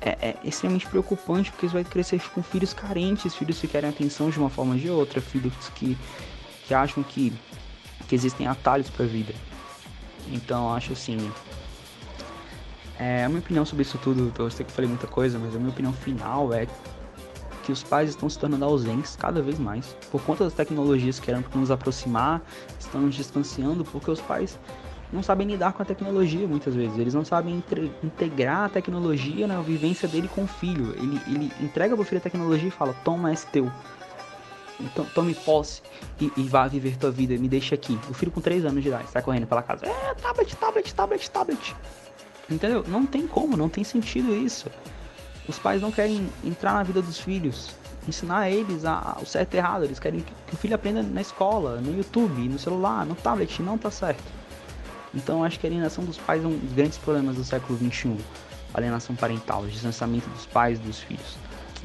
É, 0.00 0.16
é, 0.22 0.36
extremamente 0.42 0.86
preocupante 0.86 1.50
porque 1.50 1.68
você 1.68 1.74
vai 1.74 1.84
crescer 1.84 2.18
com 2.30 2.42
filhos 2.42 2.72
carentes, 2.72 3.34
filhos 3.34 3.60
que 3.60 3.68
querem 3.68 3.90
atenção 3.90 4.30
de 4.30 4.38
uma 4.38 4.48
forma 4.48 4.72
ou 4.72 4.80
de 4.80 4.88
outra, 4.88 5.20
filhos 5.20 5.52
que, 5.74 5.98
que 6.66 6.72
acham 6.72 7.02
que, 7.02 7.30
que 8.12 8.16
existem 8.16 8.46
atalhos 8.46 8.90
para 8.90 9.06
a 9.06 9.08
vida. 9.08 9.32
Então 10.30 10.70
acho 10.70 10.92
assim, 10.92 11.16
é, 12.98 13.24
a 13.24 13.28
minha 13.30 13.40
opinião 13.40 13.64
sobre 13.64 13.84
isso 13.84 13.96
tudo, 13.96 14.30
eu 14.38 14.50
sei 14.50 14.66
que 14.66 14.70
falei 14.70 14.86
muita 14.86 15.06
coisa, 15.06 15.38
mas 15.38 15.56
a 15.56 15.58
minha 15.58 15.70
opinião 15.70 15.94
final 15.94 16.52
é 16.52 16.66
que 17.62 17.72
os 17.72 17.82
pais 17.82 18.10
estão 18.10 18.28
se 18.28 18.38
tornando 18.38 18.66
ausentes 18.66 19.16
cada 19.16 19.40
vez 19.40 19.58
mais. 19.58 19.96
Por 20.10 20.20
conta 20.24 20.44
das 20.44 20.52
tecnologias 20.52 21.18
que 21.18 21.30
eram 21.30 21.40
para 21.40 21.58
nos 21.58 21.70
aproximar, 21.70 22.42
estão 22.78 23.00
nos 23.00 23.14
distanciando, 23.14 23.82
porque 23.82 24.10
os 24.10 24.20
pais 24.20 24.58
não 25.10 25.22
sabem 25.22 25.46
lidar 25.46 25.72
com 25.72 25.82
a 25.82 25.86
tecnologia 25.86 26.46
muitas 26.46 26.74
vezes. 26.74 26.98
Eles 26.98 27.14
não 27.14 27.24
sabem 27.24 27.64
integrar 28.02 28.66
a 28.66 28.68
tecnologia 28.68 29.46
na 29.46 29.62
vivência 29.62 30.06
dele 30.06 30.28
com 30.28 30.44
o 30.44 30.46
filho. 30.46 30.94
Ele, 30.98 31.18
ele 31.28 31.52
entrega 31.62 31.94
para 31.94 32.02
o 32.02 32.04
filho 32.04 32.18
a 32.18 32.22
tecnologia 32.22 32.68
e 32.68 32.70
fala: 32.70 32.92
Toma, 33.04 33.32
é 33.32 33.34
teu. 33.50 33.72
Então, 34.82 35.04
tome 35.14 35.34
posse 35.34 35.80
e, 36.20 36.30
e, 36.36 36.42
vá 36.48 36.66
viver 36.66 36.96
tua 36.96 37.10
vida. 37.10 37.36
Me 37.38 37.48
deixa 37.48 37.74
aqui. 37.74 37.98
O 38.10 38.14
filho 38.14 38.32
com 38.32 38.40
3 38.40 38.64
anos 38.64 38.82
de 38.82 38.88
idade 38.88 39.08
sai 39.10 39.22
correndo 39.22 39.46
pela 39.46 39.62
casa: 39.62 39.86
É, 39.86 40.14
tablet, 40.14 40.56
tablet, 40.56 40.94
tablet, 40.94 41.30
tablet. 41.30 41.76
Entendeu? 42.50 42.84
Não 42.86 43.06
tem 43.06 43.26
como, 43.26 43.56
não 43.56 43.68
tem 43.68 43.84
sentido 43.84 44.34
isso. 44.34 44.68
Os 45.48 45.58
pais 45.58 45.80
não 45.80 45.90
querem 45.90 46.28
entrar 46.44 46.74
na 46.74 46.82
vida 46.82 47.02
dos 47.02 47.18
filhos, 47.18 47.70
ensinar 48.06 48.50
eles 48.50 48.84
a, 48.84 49.18
o 49.20 49.26
certo 49.26 49.54
e 49.54 49.56
errado. 49.56 49.84
Eles 49.84 49.98
querem 49.98 50.20
que 50.20 50.54
o 50.54 50.56
filho 50.56 50.74
aprenda 50.74 51.02
na 51.02 51.20
escola, 51.20 51.80
no 51.80 51.96
YouTube, 51.96 52.48
no 52.48 52.58
celular, 52.58 53.06
no 53.06 53.14
tablet. 53.14 53.62
Não 53.62 53.78
tá 53.78 53.90
certo. 53.90 54.22
Então 55.14 55.44
acho 55.44 55.58
que 55.58 55.66
a 55.66 55.70
alienação 55.70 56.04
dos 56.04 56.18
pais 56.18 56.42
é 56.42 56.46
um 56.46 56.56
dos 56.56 56.72
grandes 56.72 56.98
problemas 56.98 57.36
do 57.36 57.44
século 57.44 57.78
XXI. 57.78 58.16
A 58.72 58.78
alienação 58.78 59.14
parental, 59.14 59.66
distanciamento 59.66 60.28
dos 60.30 60.46
pais 60.46 60.78
dos 60.78 61.00
filhos. 61.00 61.36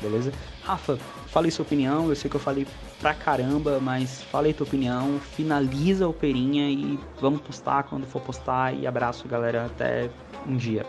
Beleza? 0.01 0.31
Rafa, 0.63 0.97
falei 1.27 1.51
sua 1.51 1.63
opinião. 1.63 2.09
Eu 2.09 2.15
sei 2.15 2.29
que 2.29 2.35
eu 2.35 2.39
falei 2.39 2.65
pra 2.99 3.13
caramba, 3.13 3.79
mas 3.79 4.23
falei 4.23 4.53
tua 4.53 4.65
opinião. 4.65 5.19
Finaliza 5.19 6.07
o 6.07 6.13
Perinha 6.13 6.69
e 6.69 6.99
vamos 7.19 7.41
postar 7.41 7.83
quando 7.83 8.05
for 8.05 8.21
postar. 8.21 8.73
E 8.73 8.87
abraço, 8.87 9.27
galera. 9.27 9.65
Até 9.65 10.09
um 10.45 10.55
dia. 10.55 10.85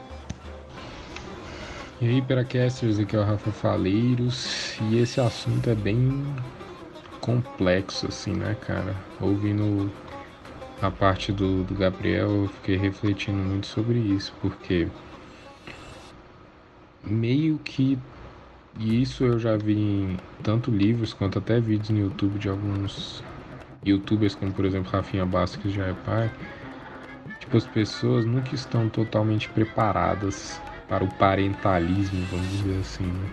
E 2.01 2.07
aí, 2.07 2.23
Peracasters, 2.23 2.99
aqui 2.99 3.17
é 3.17 3.19
o 3.19 3.25
Rafa 3.25 3.51
Faleiros 3.51 4.79
e 4.83 4.99
esse 4.99 5.21
assunto 5.21 5.69
é 5.69 5.75
bem 5.75 6.25
complexo, 7.21 8.07
assim, 8.07 8.33
né, 8.33 8.57
cara? 8.61 8.95
Ouvindo 9.21 9.91
a 10.81 10.93
parte 10.93 11.33
do, 11.33 11.65
do 11.65 11.75
Gabriel, 11.75 12.31
eu 12.31 12.49
fiquei 12.49 12.77
refletindo 12.77 13.39
muito 13.39 13.67
sobre 13.67 13.99
isso, 13.99 14.33
porque 14.41 14.87
meio 17.03 17.59
que 17.59 17.99
e 18.79 19.03
isso 19.03 19.25
eu 19.25 19.39
já 19.39 19.57
vi 19.57 19.77
em 19.77 20.17
tanto 20.43 20.71
livros 20.71 21.13
quanto 21.13 21.39
até 21.39 21.61
vídeos 21.61 21.91
no 21.91 21.99
YouTube 21.99 22.39
de 22.39 22.49
alguns 22.49 23.23
youtubers, 23.85 24.35
como 24.37 24.53
por 24.53 24.65
exemplo 24.65 24.91
Rafinha 24.91 25.27
Bastos, 25.27 25.61
que 25.61 25.69
já 25.69 25.87
é 25.87 25.95
pai, 25.95 26.31
tipo, 27.41 27.57
as 27.57 27.67
pessoas 27.67 28.25
nunca 28.25 28.55
estão 28.55 28.89
totalmente 28.89 29.49
preparadas 29.49 30.61
para 30.89 31.05
o 31.05 31.09
parentalismo, 31.09 32.25
vamos 32.31 32.49
dizer 32.51 32.79
assim. 32.79 33.05
Né? 33.05 33.29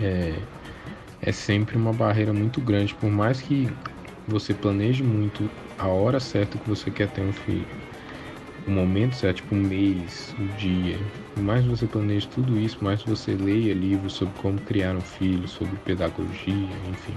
É, 0.00 0.42
é 1.20 1.32
sempre 1.32 1.76
uma 1.76 1.92
barreira 1.92 2.32
muito 2.32 2.60
grande, 2.60 2.94
por 2.94 3.10
mais 3.10 3.40
que 3.40 3.68
você 4.26 4.54
planeje 4.54 5.02
muito 5.02 5.50
a 5.76 5.88
hora 5.88 6.20
certa 6.20 6.58
que 6.58 6.68
você 6.68 6.90
quer 6.90 7.08
ter 7.08 7.22
um 7.22 7.32
filho, 7.32 7.66
o 8.66 8.70
momento 8.70 9.16
certo, 9.16 9.38
tipo 9.38 9.54
um 9.54 9.60
mês, 9.60 10.34
um 10.38 10.46
dia. 10.56 10.98
Mais 11.36 11.64
você 11.64 11.86
planeje 11.86 12.28
tudo 12.28 12.58
isso, 12.58 12.82
mais 12.82 13.02
você 13.02 13.34
leia 13.34 13.74
livros 13.74 14.12
sobre 14.14 14.34
como 14.36 14.60
criar 14.60 14.94
um 14.94 15.02
filho, 15.02 15.48
sobre 15.48 15.76
pedagogia, 15.78 16.76
enfim. 16.90 17.16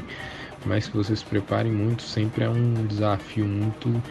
Mas 0.65 0.87
que 0.87 0.95
você 0.95 1.15
se 1.15 1.25
prepare 1.25 1.69
muito, 1.69 2.01
sempre 2.03 2.43
é 2.43 2.49
um 2.49 2.85
desafio 2.87 3.45
muito 3.45 4.01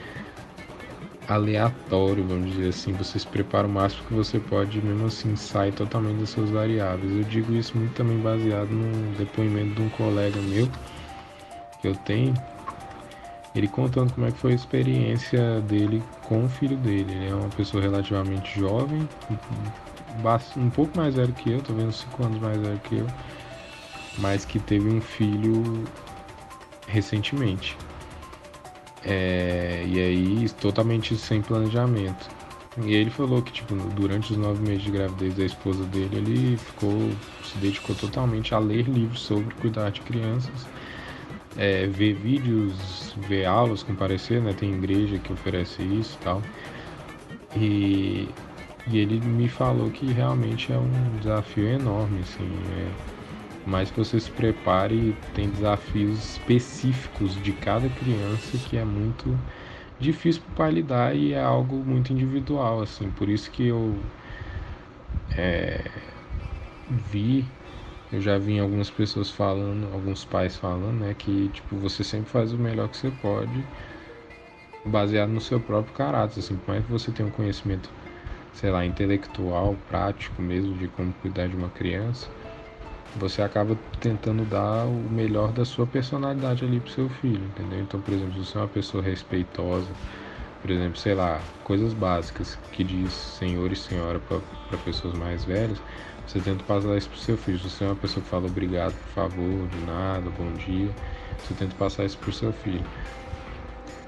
aleatório, 1.27 2.25
vamos 2.25 2.51
dizer 2.51 2.69
assim. 2.69 2.93
Você 2.95 3.19
se 3.19 3.27
prepara 3.27 3.67
o 3.67 3.71
máximo 3.71 4.05
que 4.07 4.15
você 4.15 4.39
pode, 4.39 4.81
mesmo 4.83 5.07
assim 5.07 5.35
sai 5.37 5.73
totalmente 5.73 6.19
das 6.19 6.31
suas 6.31 6.51
variáveis. 6.51 7.13
Eu 7.13 7.25
digo 7.25 7.53
isso 7.55 7.77
muito 7.77 7.93
também 7.95 8.19
baseado 8.19 8.71
no 8.71 9.17
depoimento 9.17 9.75
de 9.75 9.83
um 9.83 9.89
colega 9.89 10.41
meu 10.41 10.69
que 11.81 11.89
eu 11.89 11.95
tenho. 11.97 12.35
Ele 13.55 13.69
contando 13.69 14.13
como 14.13 14.27
é 14.27 14.33
que 14.33 14.39
foi 14.39 14.53
a 14.53 14.55
experiência 14.55 15.61
dele 15.61 16.03
com 16.25 16.45
o 16.45 16.49
filho 16.49 16.77
dele. 16.77 17.13
Ele 17.13 17.29
é 17.29 17.35
uma 17.35 17.49
pessoa 17.51 17.83
relativamente 17.83 18.59
jovem, 18.59 19.09
um 20.57 20.71
pouco 20.71 20.97
mais 20.97 21.15
velho 21.15 21.33
que 21.33 21.53
eu, 21.53 21.61
tô 21.63 21.73
vendo 21.73 21.93
5 21.93 22.25
anos 22.25 22.41
mais 22.41 22.59
velho 22.59 22.81
que 22.81 22.97
eu, 22.97 23.07
mas 24.19 24.45
que 24.45 24.59
teve 24.59 24.89
um 24.89 25.01
filho 25.01 25.85
recentemente. 26.87 27.77
É, 29.05 29.85
e 29.87 30.01
aí, 30.01 30.49
totalmente 30.61 31.17
sem 31.17 31.43
planejamento. 31.43 32.29
E 32.83 32.93
ele 32.93 33.11
falou 33.11 33.41
que, 33.41 33.53
tipo, 33.53 33.75
durante 33.95 34.33
os 34.33 34.39
nove 34.39 34.61
meses 34.67 34.83
de 34.83 34.91
gravidez 34.91 35.35
da 35.35 35.45
esposa 35.45 35.85
dele, 35.85 36.17
ele 36.17 36.57
ficou, 36.57 37.11
se 37.45 37.57
dedicou 37.59 37.95
totalmente 37.95 38.55
a 38.55 38.59
ler 38.59 38.89
livros 38.89 39.21
sobre 39.21 39.55
cuidar 39.55 39.91
de 39.91 40.01
crianças, 40.01 40.67
é, 41.57 41.87
ver 41.87 42.15
vídeos, 42.15 43.15
ver 43.29 43.45
aulas, 43.45 43.83
comparecer, 43.83 44.43
né? 44.43 44.53
Tem 44.55 44.75
igreja 44.75 45.19
que 45.19 45.33
oferece 45.33 45.83
isso 45.83 46.17
e 46.21 46.25
tal. 46.25 46.43
E, 47.57 48.29
ele 48.93 49.21
me 49.21 49.49
falou 49.49 49.91
que 49.91 50.13
realmente 50.13 50.73
é 50.73 50.79
um 50.79 51.17
desafio 51.19 51.67
enorme, 51.69 52.21
assim. 52.21 52.45
É, 52.73 53.15
mais 53.65 53.91
que 53.91 53.97
você 53.99 54.21
se 54.21 54.31
prepare, 54.31 55.15
tem 55.35 55.49
desafios 55.49 56.33
específicos 56.33 57.41
de 57.43 57.53
cada 57.53 57.89
criança 57.89 58.59
que 58.59 58.77
é 58.77 58.85
muito 58.85 59.39
difícil 59.99 60.43
para 60.55 60.71
lidar 60.71 61.17
e 61.17 61.33
é 61.33 61.41
algo 61.41 61.77
muito 61.85 62.13
individual, 62.13 62.83
assim. 62.83 63.11
Por 63.11 63.29
isso 63.29 63.51
que 63.51 63.67
eu 63.67 63.99
é, 65.37 65.81
vi, 66.89 67.54
eu 68.15 68.21
já 68.21 68.39
vi 68.39 68.59
algumas 68.59 68.91
pessoas 68.91 69.31
falando, 69.31 69.93
alguns 69.93 70.25
pais 70.25 70.57
falando, 70.57 71.01
né, 71.01 71.15
que 71.15 71.49
tipo 71.49 71.77
você 71.77 72.05
sempre 72.05 72.31
faz 72.31 72.53
o 72.53 72.59
melhor 72.59 72.89
que 72.89 72.97
você 72.97 73.11
pode, 73.11 73.65
baseado 74.87 75.31
no 75.31 75.41
seu 75.41 75.59
próprio 75.59 75.95
caráter, 75.95 76.41
assim, 76.41 76.57
por 76.57 76.69
mais 76.69 76.85
que 76.85 76.91
você 76.91 77.11
tenha 77.11 77.29
um 77.29 77.33
conhecimento, 77.33 77.91
sei 78.53 78.71
lá, 78.71 78.85
intelectual, 78.85 79.77
prático 79.89 80.41
mesmo 80.41 80.75
de 80.75 80.89
como 80.89 81.13
cuidar 81.15 81.49
de 81.49 81.57
uma 81.57 81.71
criança, 81.71 82.29
você 83.17 83.43
acaba 83.43 83.77
tentando 84.01 84.45
dar 84.45 84.87
o 84.87 85.09
melhor 85.11 85.53
da 85.53 85.65
sua 85.65 85.87
personalidade 85.87 86.65
ali 86.65 86.81
pro 86.81 86.91
seu 86.91 87.09
filho, 87.09 87.45
entendeu? 87.45 87.81
Então, 87.81 88.01
por 88.01 88.13
exemplo, 88.13 88.33
se 88.35 88.51
você 88.51 88.59
é 88.59 88.61
uma 88.61 88.69
pessoa 88.69 89.03
respeitosa, 89.03 89.91
por 90.61 90.71
exemplo, 90.71 90.99
sei 90.99 91.15
lá, 91.15 91.41
coisas 91.63 91.93
básicas 91.93 92.59
que 92.73 92.83
diz 92.83 93.13
senhor 93.13 93.71
e 93.71 93.77
senhora 93.77 94.19
para 94.19 94.79
pessoas 94.79 95.15
mais 95.15 95.45
velhas, 95.45 95.81
você 96.27 96.41
tenta 96.41 96.65
passar 96.65 96.97
isso 96.97 97.09
pro 97.09 97.19
seu 97.19 97.37
filho. 97.37 97.59
Se 97.59 97.71
você 97.71 97.85
é 97.85 97.89
uma 97.89 97.97
pessoa 97.97 98.23
que 98.23 98.29
fala 98.29 98.47
obrigado, 98.47 98.95
por 98.95 99.09
favor, 99.15 99.69
de 99.69 99.87
nada, 99.87 100.31
bom 100.31 100.53
dia, 100.53 100.89
você 101.43 101.55
tenta 101.55 101.75
passar 101.77 102.05
isso 102.05 102.19
pro 102.19 102.33
seu 102.33 102.53
filho. 102.53 102.85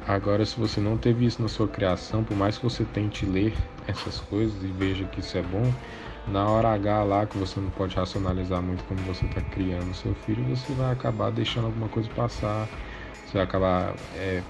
Agora, 0.06 0.44
se 0.46 0.58
você 0.58 0.80
não 0.80 0.96
teve 0.96 1.26
isso 1.26 1.42
na 1.42 1.48
sua 1.48 1.66
criação, 1.66 2.22
por 2.22 2.36
mais 2.36 2.56
que 2.56 2.64
você 2.64 2.84
tente 2.84 3.26
ler 3.26 3.52
essas 3.88 4.20
coisas 4.20 4.62
e 4.62 4.68
veja 4.68 5.04
que 5.04 5.18
isso 5.18 5.36
é 5.36 5.42
bom, 5.42 5.72
na 6.28 6.48
hora 6.48 6.72
H 6.74 7.02
lá 7.04 7.26
que 7.26 7.36
você 7.36 7.60
não 7.60 7.70
pode 7.70 7.94
racionalizar 7.96 8.62
muito 8.62 8.84
como 8.84 9.00
você 9.02 9.26
está 9.26 9.40
criando 9.40 9.92
seu 9.94 10.14
filho, 10.14 10.44
você 10.44 10.72
vai 10.74 10.92
acabar 10.92 11.30
deixando 11.30 11.66
alguma 11.66 11.88
coisa 11.88 12.08
passar, 12.10 12.68
você 13.24 13.34
vai 13.34 13.42
acabar, 13.42 13.94
é, 14.14 14.42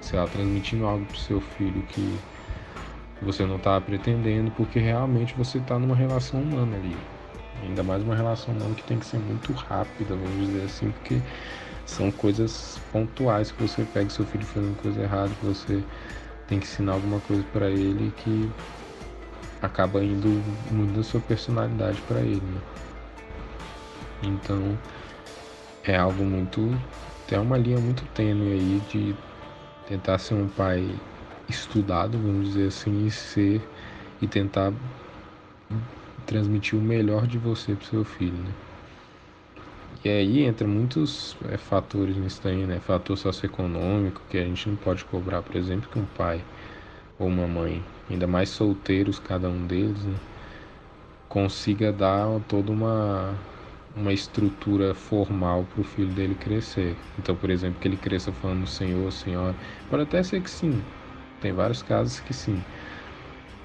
sei 0.00 0.18
lá, 0.18 0.26
transmitindo 0.26 0.86
algo 0.86 1.04
para 1.06 1.18
seu 1.18 1.40
filho 1.40 1.82
que 1.84 2.18
você 3.22 3.44
não 3.44 3.56
está 3.56 3.80
pretendendo, 3.80 4.50
porque 4.52 4.78
realmente 4.78 5.34
você 5.34 5.58
está 5.58 5.78
numa 5.78 5.94
relação 5.94 6.40
humana 6.40 6.76
ali. 6.76 6.96
Ainda 7.62 7.82
mais 7.82 8.02
uma 8.02 8.14
relação 8.14 8.54
humana 8.54 8.74
que 8.74 8.84
tem 8.84 8.98
que 8.98 9.06
ser 9.06 9.18
muito 9.18 9.52
rápida, 9.52 10.14
vamos 10.14 10.46
dizer 10.46 10.64
assim, 10.64 10.90
porque 10.90 11.20
são 11.84 12.10
coisas 12.10 12.80
pontuais 12.92 13.50
que 13.50 13.62
você 13.62 13.84
pega 13.84 14.08
seu 14.10 14.24
filho 14.26 14.44
fazendo 14.44 14.76
coisa 14.80 15.02
errada, 15.02 15.30
que 15.34 15.44
você 15.44 15.82
tem 16.46 16.60
que 16.60 16.66
ensinar 16.66 16.92
alguma 16.92 17.20
coisa 17.20 17.42
para 17.52 17.68
ele 17.68 18.12
que 18.18 18.50
acaba 19.60 20.02
indo 20.04 20.42
da 20.94 21.02
sua 21.02 21.20
personalidade 21.20 22.00
para 22.02 22.20
ele. 22.20 22.40
Né? 22.40 22.60
Então 24.22 24.78
é 25.84 25.96
algo 25.96 26.24
muito. 26.24 26.78
tem 27.26 27.38
uma 27.38 27.58
linha 27.58 27.78
muito 27.78 28.04
tênue 28.14 28.52
aí 28.52 28.80
de 28.88 29.14
tentar 29.86 30.18
ser 30.18 30.34
um 30.34 30.48
pai 30.48 30.88
estudado, 31.48 32.18
vamos 32.18 32.48
dizer 32.48 32.68
assim, 32.68 33.06
e 33.06 33.10
ser 33.10 33.62
e 34.20 34.26
tentar 34.26 34.72
transmitir 36.26 36.78
o 36.78 36.82
melhor 36.82 37.26
de 37.26 37.38
você 37.38 37.74
para 37.74 37.86
seu 37.86 38.04
filho, 38.04 38.36
né? 38.36 38.52
E 40.04 40.08
aí 40.08 40.42
entra 40.44 40.66
muitos 40.66 41.36
é, 41.50 41.56
fatores 41.56 42.16
nisso 42.16 42.40
né? 42.66 42.78
Fator 42.80 43.16
socioeconômico 43.16 44.20
que 44.30 44.38
a 44.38 44.44
gente 44.44 44.68
não 44.68 44.76
pode 44.76 45.04
cobrar, 45.04 45.42
por 45.42 45.56
exemplo, 45.56 45.88
que 45.88 45.98
um 45.98 46.04
pai 46.06 46.40
ou 47.18 47.26
uma 47.28 47.46
mãe 47.46 47.82
ainda 48.08 48.26
mais 48.26 48.48
solteiros 48.50 49.18
cada 49.18 49.48
um 49.48 49.66
deles, 49.66 50.04
né, 50.04 50.14
consiga 51.28 51.92
dar 51.92 52.26
toda 52.48 52.72
uma 52.72 53.34
uma 53.96 54.12
estrutura 54.12 54.94
formal 54.94 55.64
para 55.64 55.80
o 55.80 55.84
filho 55.84 56.12
dele 56.14 56.34
crescer. 56.34 56.96
Então, 57.18 57.34
por 57.34 57.50
exemplo, 57.50 57.80
que 57.80 57.88
ele 57.88 57.96
cresça 57.96 58.32
falando 58.32 58.66
Senhor, 58.66 59.10
Senhora. 59.12 59.56
Pode 59.90 60.04
até 60.04 60.22
ser 60.22 60.40
que 60.40 60.50
sim. 60.50 60.80
Tem 61.40 61.52
vários 61.52 61.82
casos 61.82 62.20
que 62.20 62.34
sim. 62.34 62.62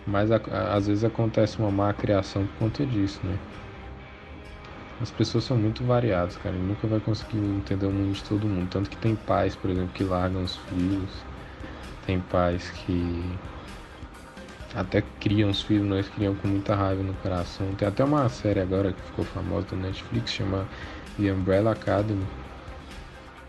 Mas 0.05 0.31
a, 0.31 0.37
a, 0.51 0.75
às 0.75 0.87
vezes 0.87 1.03
acontece 1.03 1.59
uma 1.59 1.71
má 1.71 1.93
criação 1.93 2.45
por 2.45 2.59
conta 2.59 2.85
disso, 2.85 3.19
né? 3.23 3.37
As 5.01 5.11
pessoas 5.11 5.43
são 5.43 5.57
muito 5.57 5.83
variadas, 5.83 6.37
cara. 6.37 6.55
Nunca 6.55 6.87
vai 6.87 6.99
conseguir 6.99 7.37
entender 7.37 7.85
o 7.85 7.91
mundo 7.91 8.13
de 8.13 8.23
todo 8.23 8.47
mundo. 8.47 8.69
Tanto 8.69 8.89
que 8.89 8.97
tem 8.97 9.15
pais, 9.15 9.55
por 9.55 9.69
exemplo, 9.69 9.91
que 9.93 10.03
largam 10.03 10.43
os 10.43 10.55
filhos. 10.55 11.09
Tem 12.05 12.19
pais 12.19 12.69
que 12.69 13.37
até 14.75 15.03
criam 15.19 15.49
os 15.49 15.61
filhos, 15.61 15.85
nós 15.85 16.07
criam 16.07 16.35
com 16.35 16.47
muita 16.47 16.75
raiva 16.75 17.03
no 17.03 17.13
coração. 17.15 17.73
Tem 17.75 17.87
até 17.87 18.03
uma 18.03 18.27
série 18.29 18.59
agora 18.59 18.91
que 18.91 19.01
ficou 19.01 19.25
famosa 19.25 19.67
da 19.67 19.77
Netflix, 19.77 20.31
chama 20.31 20.67
The 21.17 21.31
Umbrella 21.31 21.71
Academy, 21.71 22.25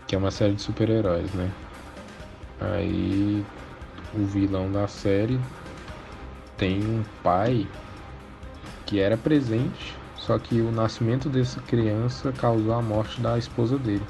que 0.07 0.15
é 0.15 0.17
uma 0.17 0.31
série 0.31 0.53
de 0.53 0.61
super-heróis, 0.61 1.31
né? 1.33 1.49
Aí 2.59 3.43
o 4.17 4.25
vilão 4.25 4.71
da 4.71 4.87
série 4.87 5.39
tem 6.57 6.79
um 6.83 7.03
pai 7.23 7.67
que 8.85 8.99
era 8.99 9.17
presente, 9.17 9.95
só 10.17 10.37
que 10.39 10.61
o 10.61 10.71
nascimento 10.71 11.29
dessa 11.29 11.59
criança 11.61 12.31
causou 12.31 12.73
a 12.73 12.81
morte 12.81 13.19
da 13.21 13.37
esposa 13.37 13.77
dele. 13.77 14.05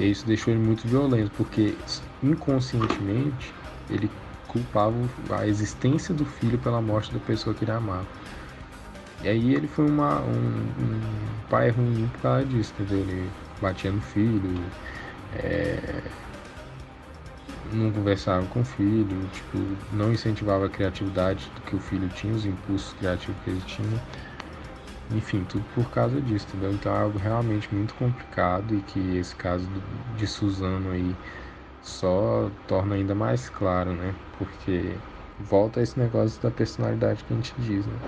E 0.00 0.10
isso 0.10 0.26
deixou 0.26 0.52
ele 0.52 0.62
muito 0.62 0.86
violento, 0.86 1.30
porque 1.36 1.74
inconscientemente 2.22 3.52
ele 3.90 4.10
culpavam 4.46 5.08
a 5.30 5.46
existência 5.46 6.14
do 6.14 6.24
filho 6.24 6.58
pela 6.58 6.80
morte 6.80 7.12
da 7.12 7.20
pessoa 7.20 7.54
que 7.54 7.64
ele 7.64 7.72
amava. 7.72 8.06
E 9.22 9.28
aí 9.28 9.54
ele 9.54 9.66
foi 9.66 9.86
uma, 9.86 10.20
um, 10.20 10.30
um 10.30 11.00
pai 11.50 11.70
ruim 11.70 12.08
por 12.12 12.20
causa 12.20 12.44
disso, 12.46 12.72
entendeu? 12.78 13.00
Ele 13.00 13.30
batia 13.60 13.90
no 13.90 14.00
filho, 14.00 14.62
é, 15.34 16.02
não 17.70 17.92
conversava 17.92 18.46
com 18.48 18.60
o 18.62 18.64
filho, 18.64 19.28
tipo, 19.28 19.78
não 19.90 20.12
incentivava 20.12 20.66
a 20.66 20.70
criatividade 20.70 21.52
que 21.64 21.76
o 21.76 21.80
filho 21.80 22.08
tinha, 22.10 22.34
os 22.34 22.44
impulsos 22.46 22.92
criativos 22.92 23.42
que 23.42 23.50
ele 23.50 23.62
tinha. 23.62 24.02
Enfim, 25.10 25.44
tudo 25.44 25.66
por 25.66 25.90
causa 25.90 26.20
disso, 26.20 26.46
entendeu? 26.48 26.72
Então 26.74 26.94
é 26.94 27.00
algo 27.00 27.18
realmente 27.18 27.72
muito 27.74 27.94
complicado 27.94 28.74
e 28.74 28.82
que 28.82 29.16
esse 29.16 29.34
caso 29.34 29.68
de 29.70 30.26
Suzano 30.26 30.90
aí 30.90 31.18
só 31.80 32.50
torna 32.66 32.96
ainda 32.96 33.14
mais 33.14 33.48
claro, 33.50 33.94
né? 33.94 34.18
Porque 34.32 35.02
volta 35.38 35.80
a 35.80 35.82
esse 35.82 35.98
negócio 35.98 36.40
da 36.42 36.50
personalidade 36.50 37.24
que 37.24 37.32
a 37.32 37.36
gente 37.36 37.60
diz, 37.60 37.86
né? 37.86 38.02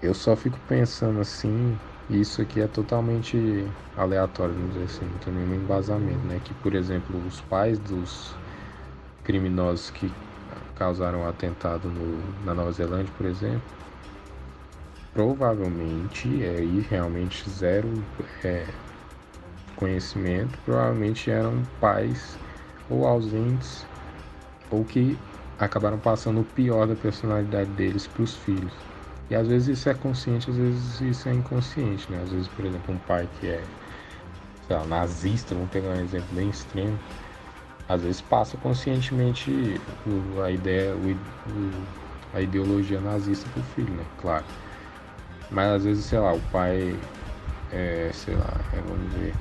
Eu 0.00 0.14
só 0.14 0.36
fico 0.36 0.60
pensando 0.60 1.20
assim, 1.20 1.80
isso 2.10 2.42
aqui 2.42 2.60
é 2.60 2.66
totalmente 2.66 3.66
aleatório, 3.96 4.54
vamos 4.54 4.74
dizer 4.74 4.84
assim, 4.84 5.04
não 5.04 5.18
tem 5.18 5.32
nenhum 5.32 5.62
embasamento, 5.62 6.26
né? 6.26 6.40
Que, 6.44 6.52
por 6.54 6.74
exemplo, 6.74 7.16
os 7.26 7.40
pais 7.42 7.78
dos 7.78 8.34
criminosos 9.24 9.90
que 9.90 10.12
causaram 10.74 11.22
o 11.22 11.28
atentado 11.28 11.88
no, 11.88 12.44
na 12.44 12.54
Nova 12.54 12.72
Zelândia, 12.72 13.12
por 13.16 13.26
exemplo, 13.26 13.62
provavelmente, 15.14 16.42
é 16.42 16.58
aí 16.58 16.80
realmente 16.90 17.48
zero 17.48 17.88
é, 18.42 18.66
conhecimento, 19.76 20.58
provavelmente 20.64 21.30
eram 21.30 21.62
pais 21.80 22.36
ou 22.90 23.06
ausentes 23.06 23.84
ou 24.70 24.84
que 24.84 25.16
acabaram 25.58 25.98
passando 25.98 26.40
o 26.40 26.44
pior 26.44 26.86
da 26.86 26.96
personalidade 26.96 27.70
deles 27.70 28.06
para 28.06 28.22
os 28.22 28.34
filhos. 28.34 28.91
E 29.32 29.34
às 29.34 29.48
vezes 29.48 29.78
isso 29.78 29.88
é 29.88 29.94
consciente, 29.94 30.50
às 30.50 30.56
vezes 30.56 31.00
isso 31.00 31.26
é 31.26 31.32
inconsciente, 31.32 32.12
né? 32.12 32.20
Às 32.22 32.32
vezes, 32.32 32.48
por 32.48 32.66
exemplo, 32.66 32.94
um 32.94 32.98
pai 32.98 33.26
que 33.40 33.46
é 33.46 33.64
lá, 34.68 34.84
nazista, 34.84 35.54
vamos 35.54 35.70
pegar 35.70 35.88
um 35.88 36.00
exemplo 36.02 36.28
bem 36.34 36.50
extremo, 36.50 36.98
às 37.88 38.02
vezes 38.02 38.20
passa 38.20 38.58
conscientemente 38.58 39.80
o, 40.06 40.42
a 40.42 40.50
ideia, 40.50 40.94
o, 40.94 41.12
o, 41.50 41.72
a 42.34 42.42
ideologia 42.42 43.00
nazista 43.00 43.48
para 43.48 43.60
o 43.60 43.62
filho, 43.62 43.94
né? 43.94 44.04
Claro. 44.20 44.44
Mas 45.50 45.76
às 45.76 45.84
vezes, 45.84 46.04
sei 46.04 46.18
lá, 46.18 46.34
o 46.34 46.40
pai 46.52 46.94
é, 47.72 48.10
sei 48.12 48.34
lá, 48.34 48.52
é, 48.74 48.80
vamos 48.82 49.14
ver, 49.14 49.34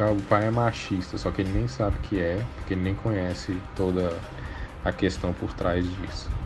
o 0.00 0.28
pai 0.28 0.48
é 0.48 0.50
machista, 0.50 1.16
só 1.16 1.30
que 1.30 1.42
ele 1.42 1.52
nem 1.52 1.68
sabe 1.68 1.96
que 2.00 2.18
é, 2.18 2.42
porque 2.56 2.74
ele 2.74 2.82
nem 2.82 2.94
conhece 2.96 3.56
toda 3.76 4.12
a 4.84 4.90
questão 4.90 5.32
por 5.32 5.54
trás 5.54 5.86
disso. 5.88 6.39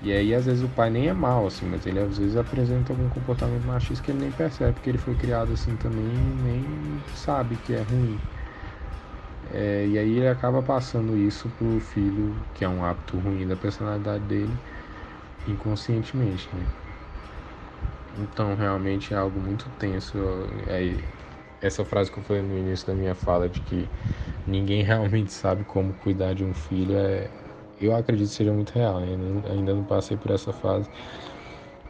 E 0.00 0.12
aí 0.12 0.34
às 0.34 0.46
vezes 0.46 0.62
o 0.64 0.70
pai 0.70 0.90
nem 0.90 1.08
é 1.08 1.12
mal, 1.12 1.46
assim, 1.46 1.66
mas 1.66 1.86
ele 1.86 1.98
às 2.00 2.18
vezes 2.18 2.36
apresenta 2.36 2.92
algum 2.92 3.08
comportamento 3.08 3.64
machista 3.64 4.02
que 4.04 4.10
ele 4.10 4.18
nem 4.20 4.32
percebe 4.32 4.80
que 4.80 4.88
ele 4.88 4.98
foi 4.98 5.14
criado 5.16 5.52
assim 5.52 5.76
também 5.76 6.32
e 6.32 6.34
nem 6.34 7.04
sabe 7.12 7.58
que 7.58 7.72
é 7.74 7.82
ruim. 7.82 8.24
É, 9.42 9.86
e 9.88 9.98
aí 9.98 10.10
ele 10.18 10.28
acaba 10.28 10.62
passando 10.62 11.16
isso 11.16 11.50
pro 11.50 11.80
filho, 11.80 12.46
que 12.52 12.64
é 12.64 12.68
um 12.68 12.84
hábito 12.84 13.18
ruim 13.18 13.46
da 13.46 13.56
personalidade 13.56 14.24
dele, 14.24 14.62
inconscientemente, 15.46 16.54
né? 16.56 16.72
Então 18.12 18.54
realmente 18.54 19.14
é 19.14 19.16
algo 19.16 19.40
muito 19.40 19.70
tenso. 19.70 20.18
É, 20.66 21.08
essa 21.60 21.84
frase 21.84 22.10
que 22.10 22.18
eu 22.18 22.22
falei 22.22 22.42
no 22.42 22.56
início 22.56 22.86
da 22.86 22.94
minha 22.94 23.14
fala 23.14 23.48
de 23.48 23.60
que 23.60 23.92
ninguém 24.46 24.82
realmente 24.84 25.32
sabe 25.32 25.64
como 25.64 25.94
cuidar 25.94 26.34
de 26.34 26.44
um 26.44 26.54
filho 26.54 26.96
é, 26.96 27.34
eu 27.80 27.94
acredito 27.94 28.28
que 28.28 28.34
seja 28.34 28.52
muito 28.52 28.70
real, 28.70 29.00
né? 29.00 29.08
ainda 29.50 29.74
não 29.74 29.84
passei 29.84 30.16
por 30.16 30.30
essa 30.30 30.52
fase, 30.52 30.88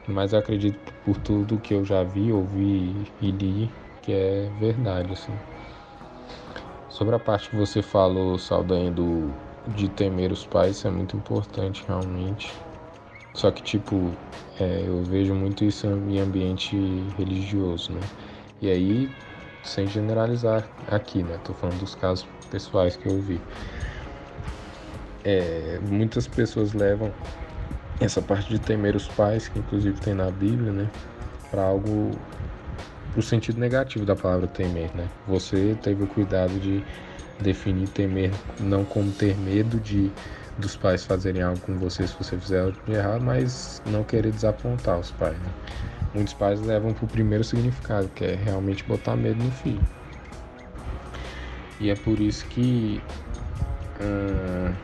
mas 0.06 0.32
eu 0.32 0.38
acredito 0.38 0.78
por 1.04 1.18
tudo 1.18 1.58
que 1.58 1.74
eu 1.74 1.84
já 1.84 2.02
vi, 2.04 2.32
ouvi 2.32 3.10
e 3.20 3.30
li 3.30 3.70
que 4.02 4.12
é 4.12 4.50
verdade, 4.58 5.12
assim. 5.12 5.38
Sobre 6.88 7.14
a 7.14 7.18
parte 7.18 7.48
que 7.50 7.56
você 7.56 7.82
falou, 7.82 8.38
Saldanha, 8.38 8.90
do, 8.90 9.30
de 9.66 9.88
temer 9.88 10.32
os 10.32 10.44
pais, 10.44 10.76
isso 10.76 10.88
é 10.88 10.90
muito 10.90 11.16
importante 11.16 11.84
realmente. 11.86 12.52
Só 13.32 13.50
que, 13.50 13.62
tipo, 13.62 14.12
é, 14.58 14.84
eu 14.86 15.02
vejo 15.02 15.34
muito 15.34 15.64
isso 15.64 15.86
em 15.86 16.18
ambiente 16.18 16.76
religioso, 17.16 17.92
né? 17.92 18.02
E 18.60 18.68
aí, 18.68 19.10
sem 19.62 19.86
generalizar 19.86 20.68
aqui, 20.86 21.22
né? 21.22 21.38
Tô 21.44 21.54
falando 21.54 21.78
dos 21.78 21.94
casos 21.94 22.26
pessoais 22.50 22.96
que 22.96 23.06
eu 23.06 23.18
vi. 23.20 23.40
É, 25.24 25.78
muitas 25.82 26.26
pessoas 26.26 26.72
levam 26.72 27.12
essa 28.00 28.22
parte 28.22 28.48
de 28.48 28.58
temer 28.58 28.96
os 28.96 29.06
pais, 29.08 29.48
que 29.48 29.58
inclusive 29.58 30.00
tem 30.00 30.14
na 30.14 30.30
Bíblia, 30.30 30.72
né? 30.72 30.90
Para 31.50 31.62
algo 31.62 32.12
pro 33.12 33.22
sentido 33.22 33.60
negativo 33.60 34.04
da 34.04 34.16
palavra 34.16 34.46
temer, 34.46 34.90
né? 34.94 35.08
Você 35.26 35.76
teve 35.82 36.04
o 36.04 36.06
cuidado 36.06 36.58
de 36.58 36.82
definir 37.40 37.88
temer 37.88 38.30
não 38.58 38.84
como 38.84 39.10
ter 39.12 39.36
medo 39.36 39.78
de 39.80 40.10
dos 40.58 40.76
pais 40.76 41.04
fazerem 41.04 41.42
algo 41.42 41.58
com 41.60 41.78
você 41.78 42.06
se 42.06 42.14
você 42.18 42.36
fizer 42.36 42.60
algo 42.60 42.76
de 42.86 42.92
errado, 42.92 43.22
mas 43.22 43.80
não 43.86 44.04
querer 44.04 44.30
desapontar 44.30 44.98
os 44.98 45.10
pais. 45.10 45.38
Né? 45.38 45.52
Muitos 46.14 46.34
pais 46.34 46.60
levam 46.60 46.92
para 46.92 47.04
o 47.04 47.08
primeiro 47.08 47.42
significado, 47.42 48.08
que 48.14 48.24
é 48.24 48.34
realmente 48.34 48.84
botar 48.84 49.16
medo 49.16 49.42
no 49.42 49.50
filho. 49.50 49.80
E 51.80 51.88
é 51.88 51.94
por 51.94 52.20
isso 52.20 52.44
que, 52.46 53.02
uh, 54.00 54.74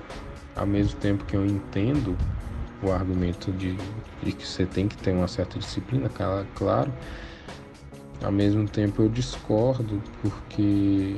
ao 0.57 0.67
mesmo 0.67 0.99
tempo 0.99 1.25
que 1.25 1.37
eu 1.37 1.45
entendo 1.45 2.17
o 2.83 2.91
argumento 2.91 3.53
de, 3.53 3.77
de 4.23 4.33
que 4.33 4.47
você 4.47 4.67
tem 4.67 4.89
que 4.89 4.97
ter 4.97 5.13
uma 5.13 5.29
certa 5.29 5.59
disciplina, 5.59 6.11
claro, 6.55 6.93
ao 8.23 8.33
mesmo 8.33 8.67
tempo 8.69 9.03
eu 9.03 9.09
discordo 9.09 10.03
porque, 10.21 11.17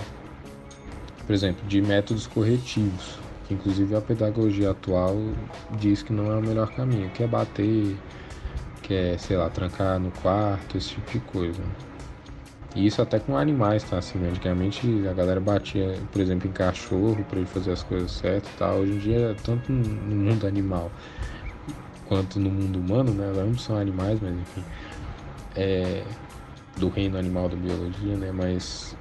por 1.27 1.33
exemplo, 1.33 1.67
de 1.67 1.81
métodos 1.81 2.27
corretivos 2.27 3.19
que 3.49 3.55
inclusive 3.55 3.97
a 3.97 4.01
pedagogia 4.01 4.73
atual 4.73 5.17
diz 5.79 6.03
que 6.03 6.13
não 6.13 6.31
é 6.31 6.37
o 6.37 6.43
melhor 6.43 6.71
caminho, 6.71 7.11
que 7.11 7.23
é 7.23 7.27
bater, 7.27 7.97
que 8.83 8.93
é, 8.93 9.17
sei 9.17 9.39
lá, 9.39 9.49
trancar 9.49 9.99
no 9.99 10.11
quarto, 10.11 10.77
esse 10.77 10.91
tipo 10.91 11.11
de 11.13 11.21
coisa. 11.21 11.63
E 12.75 12.87
isso 12.87 13.01
até 13.01 13.19
com 13.19 13.37
animais, 13.37 13.83
tá? 13.83 13.99
Assim, 13.99 14.25
antigamente 14.27 15.07
a 15.09 15.13
galera 15.13 15.41
batia, 15.41 15.99
por 16.13 16.21
exemplo, 16.21 16.49
em 16.49 16.53
cachorro 16.53 17.25
para 17.29 17.39
ele 17.39 17.47
fazer 17.47 17.73
as 17.73 17.83
coisas 17.83 18.13
certas 18.13 18.53
e 18.53 18.57
tal. 18.57 18.79
Hoje 18.79 18.93
em 18.93 18.99
dia, 18.99 19.37
tanto 19.43 19.73
no 19.73 20.17
mundo 20.17 20.47
animal 20.47 20.91
quanto 22.05 22.39
no 22.41 22.51
mundo 22.51 22.79
humano, 22.79 23.13
né? 23.13 23.27
Ambos 23.41 23.63
são 23.63 23.77
animais, 23.77 24.19
mas 24.21 24.33
enfim. 24.33 24.65
É, 25.57 26.05
do 26.77 26.89
reino 26.89 27.19
animal 27.19 27.49
da 27.49 27.57
biologia, 27.57 28.17
né? 28.17 28.31
Mas 28.33 28.97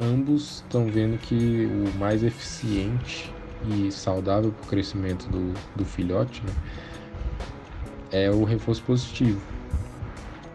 ambos 0.00 0.56
estão 0.56 0.86
vendo 0.86 1.18
que 1.18 1.66
o 1.66 1.98
mais 1.98 2.22
eficiente 2.22 3.32
e 3.64 3.90
saudável 3.90 4.52
para 4.52 4.64
o 4.64 4.66
crescimento 4.68 5.28
do, 5.28 5.54
do 5.74 5.84
filhote, 5.84 6.42
né, 6.44 6.52
é 8.12 8.30
o 8.30 8.44
reforço 8.44 8.82
positivo. 8.82 9.40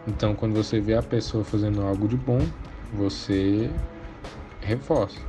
Então, 0.06 0.34
quando 0.34 0.54
você 0.54 0.80
vê 0.80 0.94
a 0.94 1.02
pessoa 1.02 1.44
fazendo 1.44 1.82
algo 1.82 2.08
de 2.08 2.16
bom, 2.16 2.40
você 2.92 3.70
reforça. 4.60 5.20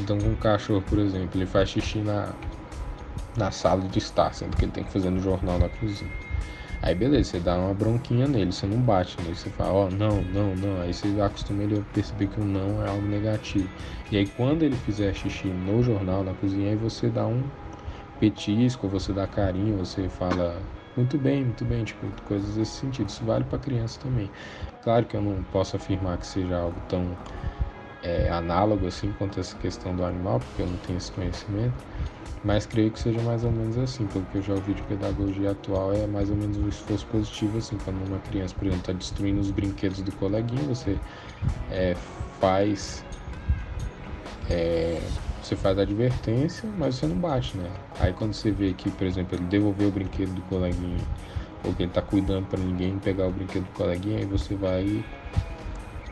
Então, 0.00 0.18
com 0.18 0.28
um 0.28 0.36
cachorro, 0.36 0.82
por 0.82 0.98
exemplo, 0.98 1.38
ele 1.38 1.46
faz 1.46 1.70
xixi 1.70 1.98
na, 1.98 2.34
na 3.36 3.50
sala 3.50 3.82
de 3.82 3.98
estar, 3.98 4.34
sendo 4.34 4.56
que 4.56 4.64
ele 4.64 4.72
tem 4.72 4.84
que 4.84 4.92
fazer 4.92 5.10
no 5.10 5.20
jornal 5.20 5.58
na 5.58 5.68
cozinha. 5.68 6.10
Aí 6.80 6.94
beleza, 6.94 7.30
você 7.30 7.40
dá 7.40 7.58
uma 7.58 7.74
bronquinha 7.74 8.28
nele, 8.28 8.52
você 8.52 8.64
não 8.64 8.80
bate 8.80 9.20
nele, 9.22 9.34
você 9.34 9.50
fala, 9.50 9.72
ó, 9.72 9.86
oh, 9.86 9.90
não, 9.90 10.22
não, 10.22 10.54
não. 10.54 10.80
Aí 10.80 10.94
você 10.94 11.08
acostuma 11.20 11.64
ele 11.64 11.78
a 11.78 11.82
perceber 11.92 12.28
que 12.28 12.40
o 12.40 12.44
não 12.44 12.82
é 12.82 12.88
algo 12.88 13.06
negativo. 13.08 13.68
E 14.12 14.16
aí 14.16 14.26
quando 14.26 14.62
ele 14.62 14.76
fizer 14.76 15.12
xixi 15.12 15.48
no 15.48 15.82
jornal, 15.82 16.22
na 16.22 16.34
cozinha, 16.34 16.70
aí 16.70 16.76
você 16.76 17.08
dá 17.08 17.26
um 17.26 17.42
petisco, 18.20 18.86
você 18.86 19.12
dá 19.12 19.26
carinho, 19.26 19.76
você 19.76 20.08
fala 20.08 20.62
muito 20.98 21.16
bem, 21.16 21.44
muito 21.44 21.64
bem, 21.64 21.84
tipo, 21.84 22.06
coisas 22.24 22.56
desse 22.56 22.72
sentido. 22.72 23.08
Isso 23.08 23.24
vale 23.24 23.44
para 23.44 23.58
criança 23.58 24.00
também. 24.02 24.28
Claro 24.82 25.06
que 25.06 25.16
eu 25.16 25.22
não 25.22 25.44
posso 25.44 25.76
afirmar 25.76 26.18
que 26.18 26.26
seja 26.26 26.56
algo 26.56 26.80
tão 26.88 27.16
é, 28.02 28.28
análogo 28.28 28.86
assim 28.86 29.12
quanto 29.12 29.38
essa 29.38 29.56
questão 29.56 29.94
do 29.94 30.04
animal, 30.04 30.40
porque 30.40 30.62
eu 30.62 30.66
não 30.66 30.76
tenho 30.78 30.96
esse 30.96 31.12
conhecimento. 31.12 31.74
Mas 32.42 32.66
creio 32.66 32.90
que 32.90 32.98
seja 32.98 33.20
mais 33.22 33.44
ou 33.44 33.52
menos 33.52 33.78
assim, 33.78 34.06
pelo 34.08 34.24
que 34.26 34.38
eu 34.38 34.42
já 34.42 34.54
ouvi 34.54 34.74
de 34.74 34.82
pedagogia 34.82 35.52
atual, 35.52 35.92
é 35.92 36.06
mais 36.06 36.30
ou 36.30 36.36
menos 36.36 36.56
um 36.56 36.68
esforço 36.68 37.06
positivo, 37.06 37.58
assim, 37.58 37.76
quando 37.78 38.04
uma 38.04 38.18
criança, 38.18 38.54
por 38.54 38.66
exemplo, 38.66 38.80
está 38.80 38.92
destruindo 38.92 39.40
os 39.40 39.50
brinquedos 39.50 40.02
do 40.02 40.12
coleguinha, 40.12 40.62
você 40.62 40.98
é, 41.70 41.94
faz. 42.40 43.04
É, 44.50 45.00
você 45.42 45.56
faz 45.56 45.78
a 45.78 45.82
advertência, 45.82 46.68
mas 46.76 46.96
você 46.96 47.06
não 47.06 47.16
bate, 47.16 47.56
né? 47.56 47.70
Aí 48.00 48.12
quando 48.12 48.34
você 48.34 48.50
vê 48.50 48.74
que, 48.74 48.90
por 48.90 49.06
exemplo, 49.06 49.36
ele 49.36 49.46
devolveu 49.46 49.88
o 49.88 49.90
brinquedo 49.90 50.34
do 50.34 50.42
coleguinha, 50.42 50.98
ou 51.64 51.72
que 51.72 51.82
ele 51.82 51.90
está 51.90 52.02
cuidando 52.02 52.46
para 52.46 52.58
ninguém 52.58 52.98
pegar 52.98 53.26
o 53.26 53.30
brinquedo 53.30 53.64
do 53.64 53.70
coleguinha, 53.70 54.18
aí 54.18 54.24
você 54.24 54.54
vai 54.54 55.04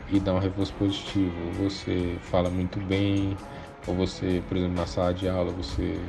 e 0.09 0.19
dá 0.19 0.33
um 0.33 0.39
reforço 0.39 0.73
positivo. 0.73 1.51
Você 1.59 2.17
fala 2.23 2.49
muito 2.49 2.79
bem, 2.79 3.37
ou 3.85 3.95
você, 3.95 4.41
por 4.47 4.57
exemplo, 4.57 4.75
na 4.75 4.85
sala 4.85 5.13
de 5.13 5.27
aula, 5.27 5.51
você 5.51 5.99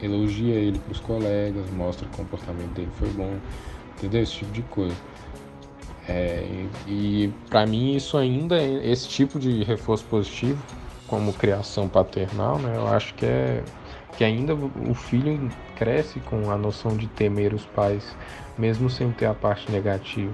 elogia 0.00 0.54
ele 0.54 0.78
para 0.78 0.92
os 0.92 1.00
colegas, 1.00 1.70
mostra 1.70 2.08
que 2.08 2.14
o 2.14 2.16
comportamento 2.18 2.72
dele 2.72 2.90
foi 2.98 3.08
bom, 3.10 3.38
entendeu? 3.96 4.22
Esse 4.22 4.32
tipo 4.32 4.52
de 4.52 4.62
coisa. 4.62 4.96
É, 6.08 6.66
e 6.86 7.32
para 7.48 7.64
mim 7.64 7.94
isso 7.94 8.18
ainda 8.18 8.60
é 8.60 8.90
esse 8.90 9.08
tipo 9.08 9.38
de 9.38 9.62
reforço 9.62 10.04
positivo 10.06 10.60
como 11.12 11.30
criação 11.34 11.90
paternal, 11.90 12.58
né? 12.58 12.74
Eu 12.74 12.88
acho 12.88 13.12
que 13.12 13.26
é 13.26 13.62
que 14.16 14.24
ainda 14.24 14.54
o 14.54 14.94
filho 14.94 15.52
cresce 15.76 16.20
com 16.20 16.50
a 16.50 16.56
noção 16.56 16.96
de 16.96 17.06
temer 17.06 17.52
os 17.52 17.66
pais, 17.66 18.16
mesmo 18.56 18.88
sem 18.88 19.12
ter 19.12 19.26
a 19.26 19.34
parte 19.34 19.70
negativa. 19.70 20.32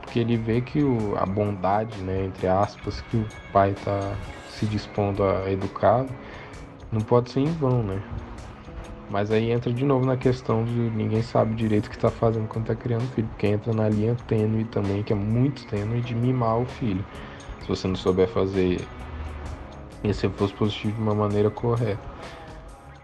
Porque 0.00 0.20
ele 0.20 0.38
vê 0.38 0.62
que 0.62 0.82
o, 0.82 1.14
a 1.18 1.26
bondade, 1.26 1.98
né, 1.98 2.24
entre 2.24 2.46
aspas, 2.46 3.02
que 3.10 3.18
o 3.18 3.26
pai 3.52 3.72
está 3.72 4.14
se 4.48 4.64
dispondo 4.64 5.22
a 5.22 5.52
educá-lo, 5.52 6.08
não 6.90 7.02
pode 7.02 7.30
ser 7.30 7.40
em 7.40 7.52
vão, 7.52 7.82
né? 7.82 8.02
Mas 9.10 9.30
aí 9.30 9.50
entra 9.50 9.70
de 9.70 9.84
novo 9.84 10.06
na 10.06 10.16
questão 10.16 10.64
de 10.64 10.72
ninguém 10.72 11.20
sabe 11.20 11.54
direito 11.54 11.88
o 11.88 11.90
que 11.90 11.96
está 11.96 12.10
fazendo 12.10 12.48
quando 12.48 12.70
está 12.70 12.74
criando 12.74 13.06
filho, 13.12 13.28
porque 13.28 13.46
entra 13.46 13.74
na 13.74 13.86
linha 13.86 14.16
tênue 14.26 14.64
também, 14.64 15.02
que 15.02 15.12
é 15.12 15.16
muito 15.16 15.66
tênue, 15.66 16.00
de 16.00 16.14
mimar 16.14 16.58
o 16.58 16.64
filho. 16.64 17.04
Se 17.60 17.68
você 17.68 17.86
não 17.86 17.96
souber 17.96 18.28
fazer 18.28 18.80
esse 20.04 20.26
reforço 20.26 20.54
positivo 20.54 20.94
de 20.94 21.00
uma 21.00 21.14
maneira 21.14 21.50
correta. 21.50 22.02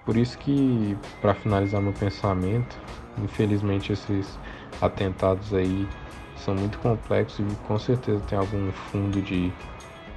Por 0.04 0.16
isso 0.16 0.37
que, 0.38 0.96
para 1.20 1.35
finalizar 1.35 1.80
meu 1.80 1.92
pensamento, 1.92 2.78
infelizmente 3.18 3.92
esses 3.92 4.38
atentados 4.80 5.54
aí 5.54 5.88
são 6.37 6.54
muito 6.54 6.78
complexos 6.78 7.40
e 7.40 7.57
com 7.66 7.78
certeza 7.78 8.20
tem 8.28 8.38
algum 8.38 8.70
fundo 8.72 9.22
de 9.22 9.52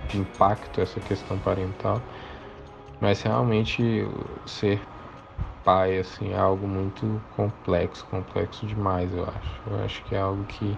de 0.08 0.20
impacto 0.20 0.82
essa 0.82 1.00
questão 1.00 1.38
parental, 1.40 2.02
mas 3.00 3.22
realmente 3.22 4.08
ser 4.46 4.82
pai 5.64 5.98
assim 5.98 6.32
é 6.32 6.38
algo 6.38 6.68
muito 6.68 7.22
complexo, 7.36 8.06
complexo 8.06 8.66
demais, 8.66 9.14
eu 9.14 9.24
acho. 9.24 9.62
Eu 9.70 9.84
acho 9.84 10.04
que 10.04 10.16
é 10.16 10.20
algo 10.20 10.44
que 10.46 10.78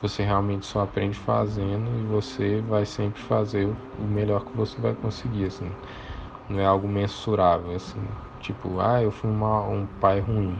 você 0.00 0.22
realmente 0.22 0.66
só 0.66 0.82
aprende 0.82 1.18
fazendo 1.18 1.88
e 1.98 2.04
você 2.04 2.60
vai 2.62 2.86
sempre 2.86 3.20
fazer 3.22 3.68
o 3.98 4.02
melhor 4.02 4.44
que 4.44 4.56
você 4.56 4.80
vai 4.80 4.94
conseguir, 4.94 5.46
assim. 5.46 5.70
Não 6.48 6.58
é 6.58 6.66
algo 6.66 6.88
mensurável, 6.88 7.74
assim. 7.74 8.00
Tipo, 8.40 8.80
ah, 8.80 9.02
eu 9.02 9.10
fui 9.10 9.30
uma, 9.30 9.62
um 9.68 9.86
pai 10.00 10.20
ruim. 10.20 10.58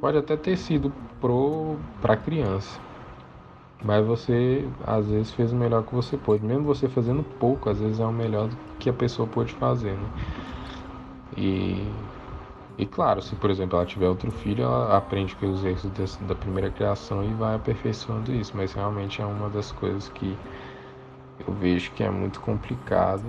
Pode 0.00 0.18
até 0.18 0.36
ter 0.36 0.56
sido 0.56 0.92
pro 1.20 1.78
para 2.00 2.16
criança, 2.16 2.78
mas 3.82 4.04
você 4.04 4.68
às 4.86 5.06
vezes 5.06 5.32
fez 5.32 5.52
o 5.52 5.56
melhor 5.56 5.82
que 5.84 5.94
você 5.94 6.16
pôde. 6.16 6.44
Mesmo 6.44 6.64
você 6.64 6.88
fazendo 6.88 7.22
pouco, 7.22 7.70
às 7.70 7.78
vezes 7.78 8.00
é 8.00 8.04
o 8.04 8.12
melhor 8.12 8.50
que 8.78 8.90
a 8.90 8.92
pessoa 8.92 9.26
pôde 9.26 9.52
fazer, 9.54 9.92
né? 9.92 10.08
E, 11.36 11.90
e 12.78 12.84
claro, 12.84 13.22
se 13.22 13.34
por 13.36 13.50
exemplo 13.50 13.76
ela 13.78 13.86
tiver 13.86 14.08
outro 14.08 14.30
filho, 14.30 14.64
ela 14.64 14.96
aprende 14.96 15.34
com 15.36 15.50
os 15.50 15.64
erros 15.64 15.84
desse, 15.84 16.22
da 16.24 16.34
primeira 16.34 16.70
criação 16.70 17.24
e 17.24 17.32
vai 17.32 17.54
aperfeiçoando 17.54 18.34
isso. 18.34 18.52
Mas 18.54 18.74
realmente 18.74 19.22
é 19.22 19.24
uma 19.24 19.48
das 19.48 19.72
coisas 19.72 20.08
que 20.10 20.36
eu 21.46 21.54
vejo 21.54 21.90
que 21.92 22.02
é 22.02 22.10
muito 22.10 22.40
complicado 22.40 23.24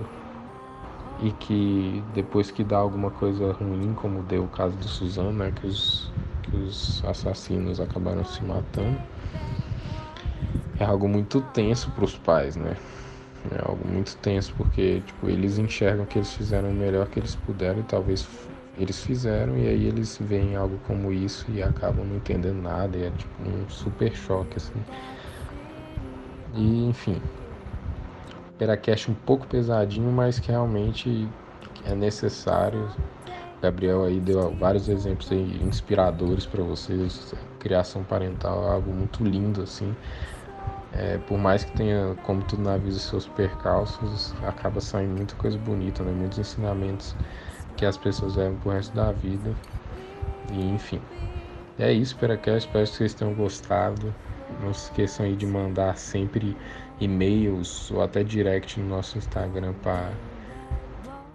e 1.21 1.31
que 1.31 2.03
depois 2.13 2.51
que 2.51 2.63
dá 2.63 2.77
alguma 2.77 3.09
coisa 3.09 3.53
ruim, 3.53 3.93
como 3.93 4.21
deu 4.23 4.43
o 4.43 4.47
caso 4.47 4.75
do 4.77 4.87
Suzano, 4.87 5.31
né, 5.31 5.51
que 5.51 5.65
os, 5.65 6.11
que 6.43 6.55
os 6.55 7.01
assassinos 7.05 7.79
acabaram 7.79 8.23
se 8.25 8.43
matando 8.43 8.99
é 10.79 10.85
algo 10.85 11.07
muito 11.07 11.41
tenso 11.41 11.89
para 11.91 12.05
os 12.05 12.15
pais, 12.15 12.55
né? 12.55 12.75
É 13.49 13.59
algo 13.65 13.87
muito 13.87 14.15
tenso 14.17 14.53
porque 14.55 15.01
tipo, 15.01 15.29
eles 15.29 15.57
enxergam 15.57 16.05
que 16.05 16.17
eles 16.17 16.33
fizeram 16.33 16.69
o 16.69 16.73
melhor 16.73 17.07
que 17.07 17.19
eles 17.19 17.33
puderam 17.33 17.79
e 17.79 17.83
talvez 17.83 18.27
eles 18.77 19.03
fizeram 19.03 19.57
e 19.57 19.67
aí 19.67 19.85
eles 19.87 20.17
veem 20.21 20.55
algo 20.55 20.77
como 20.85 21.11
isso 21.11 21.49
e 21.49 21.61
acabam 21.61 22.05
não 22.05 22.15
entendendo 22.15 22.61
nada 22.61 22.97
e 22.97 23.03
é 23.03 23.11
tipo 23.11 23.43
um 23.43 23.67
super 23.69 24.13
choque 24.15 24.57
assim. 24.57 24.83
E 26.53 26.85
enfim, 26.85 27.21
Peracast 28.57 29.11
um 29.11 29.13
pouco 29.13 29.45
pesadinho, 29.45 30.11
mas 30.11 30.39
que 30.39 30.51
realmente 30.51 31.29
é 31.85 31.93
necessário. 31.93 32.89
Gabriel 33.61 34.03
aí 34.03 34.19
deu 34.19 34.51
vários 34.55 34.89
exemplos 34.89 35.31
aí 35.31 35.61
inspiradores 35.63 36.45
para 36.45 36.63
vocês. 36.63 37.33
Criação 37.59 38.03
parental 38.03 38.65
é 38.65 38.71
algo 38.71 38.91
muito 38.91 39.23
lindo 39.23 39.61
assim. 39.61 39.95
É, 40.91 41.19
por 41.19 41.37
mais 41.37 41.63
que 41.63 41.71
tenha, 41.73 42.15
como 42.23 42.41
tudo 42.43 42.63
na 42.63 42.77
vida, 42.77 42.97
seus 42.97 43.27
percalços, 43.27 44.33
acaba 44.41 44.81
saindo 44.81 45.15
muita 45.15 45.35
coisa 45.35 45.57
bonita, 45.57 46.03
né? 46.03 46.11
Muitos 46.11 46.39
ensinamentos 46.39 47.15
que 47.77 47.85
as 47.85 47.95
pessoas 47.95 48.35
levam 48.35 48.57
pro 48.59 48.71
resto 48.71 48.93
da 48.95 49.11
vida. 49.11 49.55
E 50.51 50.61
enfim. 50.61 50.99
É 51.79 51.91
isso, 51.93 52.17
Peracast. 52.17 52.67
Espero 52.67 52.85
que 52.85 52.91
vocês 52.91 53.13
tenham 53.13 53.33
gostado. 53.33 54.13
Não 54.61 54.73
se 54.73 54.85
esqueçam 54.85 55.25
aí 55.25 55.35
de 55.35 55.45
mandar 55.45 55.97
sempre 55.97 56.57
e-mails 56.99 57.91
ou 57.91 58.01
até 58.01 58.23
direct 58.23 58.79
no 58.79 58.89
nosso 58.89 59.17
Instagram 59.17 59.73
para 59.83 60.11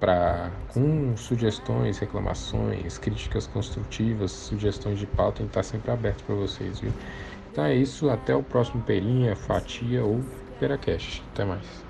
para 0.00 0.50
com 0.66 1.16
sugestões, 1.16 2.00
reclamações, 2.00 2.98
críticas 2.98 3.46
construtivas, 3.46 4.32
sugestões 4.32 4.98
de 4.98 5.06
pauta, 5.06 5.38
a 5.38 5.42
gente 5.42 5.50
está 5.50 5.62
sempre 5.62 5.92
aberto 5.92 6.24
para 6.24 6.34
vocês, 6.34 6.80
viu? 6.80 6.92
Então 7.52 7.62
é 7.62 7.76
isso, 7.76 8.10
até 8.10 8.34
o 8.34 8.42
próximo 8.42 8.82
Perinha, 8.82 9.36
Fatia 9.36 10.02
ou 10.02 10.20
Peracast. 10.58 11.22
Até 11.32 11.44
mais. 11.44 11.84